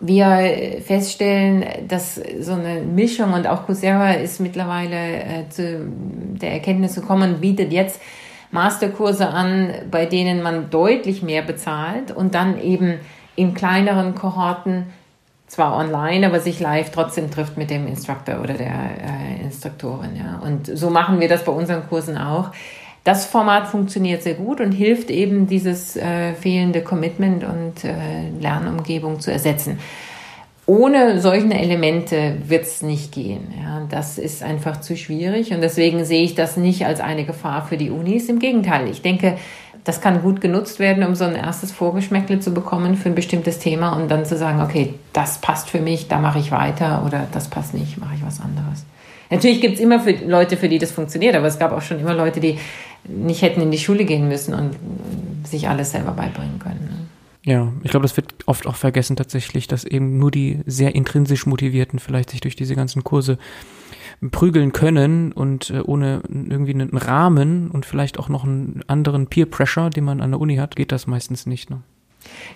[0.00, 5.88] wir feststellen, dass so eine Mischung und auch Coursera ist mittlerweile äh, zu
[6.40, 8.00] der Erkenntnis gekommen, bietet jetzt
[8.50, 13.00] Masterkurse an, bei denen man deutlich mehr bezahlt und dann eben
[13.36, 14.86] in kleineren Kohorten
[15.46, 20.16] zwar online, aber sich live trotzdem trifft mit dem Instructor oder der äh, Instruktorin.
[20.16, 20.40] Ja.
[20.44, 22.50] Und so machen wir das bei unseren Kursen auch.
[23.04, 29.20] Das Format funktioniert sehr gut und hilft eben, dieses äh, fehlende Commitment und äh, Lernumgebung
[29.20, 29.78] zu ersetzen
[30.68, 33.54] ohne solche Elemente wird es nicht gehen.
[33.58, 37.66] Ja, das ist einfach zu schwierig und deswegen sehe ich das nicht als eine Gefahr
[37.66, 38.28] für die Unis.
[38.28, 39.38] Im Gegenteil, ich denke,
[39.84, 43.58] das kann gut genutzt werden, um so ein erstes Vorgeschmäckle zu bekommen für ein bestimmtes
[43.58, 47.26] Thema und dann zu sagen, okay, das passt für mich, da mache ich weiter oder
[47.32, 48.84] das passt nicht, mache ich was anderes.
[49.30, 51.98] Natürlich gibt es immer für Leute, für die das funktioniert, aber es gab auch schon
[51.98, 52.58] immer Leute, die
[53.04, 54.72] nicht hätten in die Schule gehen müssen und
[55.46, 57.08] sich alles selber beibringen können.
[57.48, 61.46] Ja, ich glaube, das wird oft auch vergessen tatsächlich, dass eben nur die sehr intrinsisch
[61.46, 63.38] motivierten vielleicht sich durch diese ganzen Kurse
[64.30, 69.46] prügeln können und äh, ohne irgendwie einen Rahmen und vielleicht auch noch einen anderen Peer
[69.46, 71.70] Pressure, den man an der Uni hat, geht das meistens nicht.
[71.70, 71.80] Ne?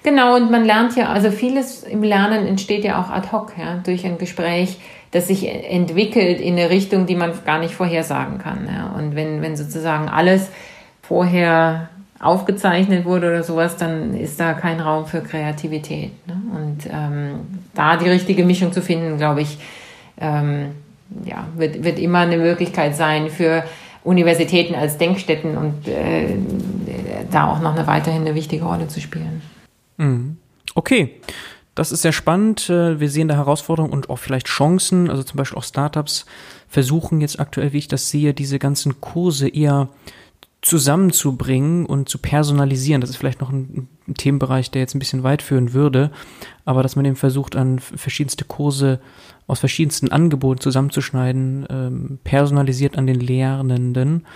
[0.03, 3.78] Genau, und man lernt ja, also vieles im Lernen entsteht ja auch ad hoc, ja,
[3.78, 4.78] durch ein Gespräch,
[5.11, 8.66] das sich entwickelt in eine Richtung, die man gar nicht vorhersagen kann.
[8.66, 8.93] Ja.
[8.99, 10.51] Und wenn, wenn sozusagen alles
[11.01, 11.88] vorher
[12.23, 16.12] aufgezeichnet wurde oder sowas, dann ist da kein Raum für Kreativität.
[16.27, 16.41] Ne?
[16.55, 17.41] Und ähm,
[17.75, 19.59] da die richtige Mischung zu finden, glaube ich,
[20.20, 20.70] ähm,
[21.25, 23.64] ja, wird, wird immer eine Möglichkeit sein für
[24.05, 26.37] Universitäten als Denkstätten und äh,
[27.31, 29.43] da auch noch eine weiterhin eine wichtige Rolle zu spielen.
[29.97, 30.37] Mhm.
[30.75, 31.20] Okay.
[31.75, 32.68] Das ist sehr spannend.
[32.68, 35.11] Äh, wir sehen da Herausforderungen und auch vielleicht Chancen.
[35.11, 36.27] Also zum Beispiel auch Startups
[36.68, 39.89] versuchen jetzt aktuell, wie ich das sehe, diese ganzen Kurse eher
[40.62, 43.00] zusammenzubringen und zu personalisieren.
[43.00, 46.10] Das ist vielleicht noch ein ein Themenbereich, der jetzt ein bisschen weit führen würde,
[46.64, 49.00] aber dass man eben versucht, an verschiedenste Kurse
[49.46, 54.26] aus verschiedensten Angeboten zusammenzuschneiden, ähm, personalisiert an den Lernenden.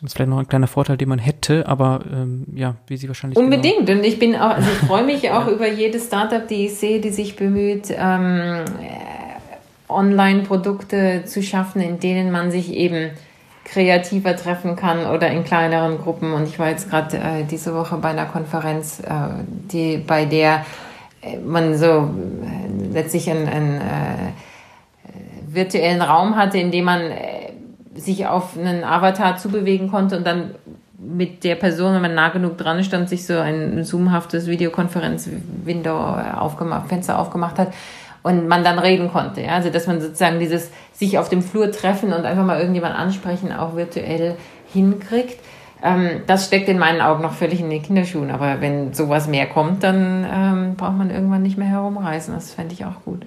[0.00, 3.08] Das ist vielleicht noch ein kleiner Vorteil, den man hätte, aber ähm, ja, wie Sie
[3.08, 3.38] wahrscheinlich.
[3.38, 3.86] Unbedingt.
[3.86, 3.98] Genau.
[3.98, 7.00] Und ich bin auch, also ich freue mich auch über jedes Startup, die ich sehe,
[7.00, 8.64] die sich bemüht, ähm,
[9.88, 13.10] Online-Produkte zu schaffen, in denen man sich eben
[13.64, 16.32] kreativer treffen kann oder in kleineren Gruppen.
[16.32, 19.10] Und ich war jetzt gerade äh, diese Woche bei einer Konferenz, äh,
[19.72, 20.64] die, bei der
[21.22, 24.32] äh, man so äh, letztlich einen, einen äh,
[25.48, 27.52] virtuellen Raum hatte, in dem man äh,
[27.94, 30.54] sich auf einen Avatar zubewegen konnte und dann
[30.98, 36.88] mit der Person, wenn man nah genug dran stand, sich so ein zoomhaftes Videokonferenz-Window aufgemacht,
[36.88, 37.72] Fenster aufgemacht hat
[38.24, 39.42] und man dann reden konnte.
[39.42, 39.52] Ja?
[39.52, 43.52] Also dass man sozusagen dieses sich auf dem Flur treffen und einfach mal irgendjemand ansprechen
[43.52, 44.36] auch virtuell
[44.72, 45.38] hinkriegt.
[45.82, 48.30] Ähm, das steckt in meinen Augen noch völlig in den Kinderschuhen.
[48.30, 52.34] Aber wenn sowas mehr kommt, dann ähm, braucht man irgendwann nicht mehr herumreisen.
[52.34, 53.26] Das fände ich auch gut.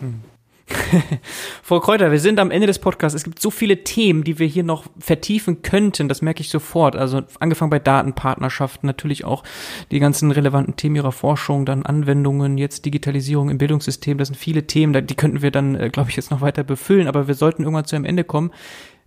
[0.00, 0.20] Hm.
[1.62, 3.14] Frau Kräuter, wir sind am Ende des Podcasts.
[3.14, 6.08] Es gibt so viele Themen, die wir hier noch vertiefen könnten.
[6.08, 6.96] Das merke ich sofort.
[6.96, 9.44] Also angefangen bei Datenpartnerschaften, natürlich auch
[9.90, 14.18] die ganzen relevanten Themen Ihrer Forschung, dann Anwendungen, jetzt Digitalisierung im Bildungssystem.
[14.18, 17.06] Das sind viele Themen, die könnten wir dann, äh, glaube ich, jetzt noch weiter befüllen.
[17.06, 18.50] Aber wir sollten irgendwann zu einem Ende kommen.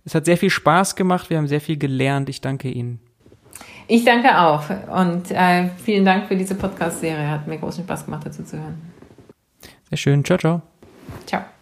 [0.04, 1.28] Es hat sehr viel Spaß gemacht.
[1.28, 2.30] Wir haben sehr viel gelernt.
[2.30, 3.00] Ich danke Ihnen.
[3.86, 4.64] Ich danke auch.
[4.88, 7.28] Und äh, vielen Dank für diese Podcast-Serie.
[7.28, 8.80] Hat mir großen Spaß gemacht, dazu zu hören.
[9.90, 10.24] Sehr schön.
[10.24, 10.62] Ciao, ciao.
[11.26, 11.59] Ciao.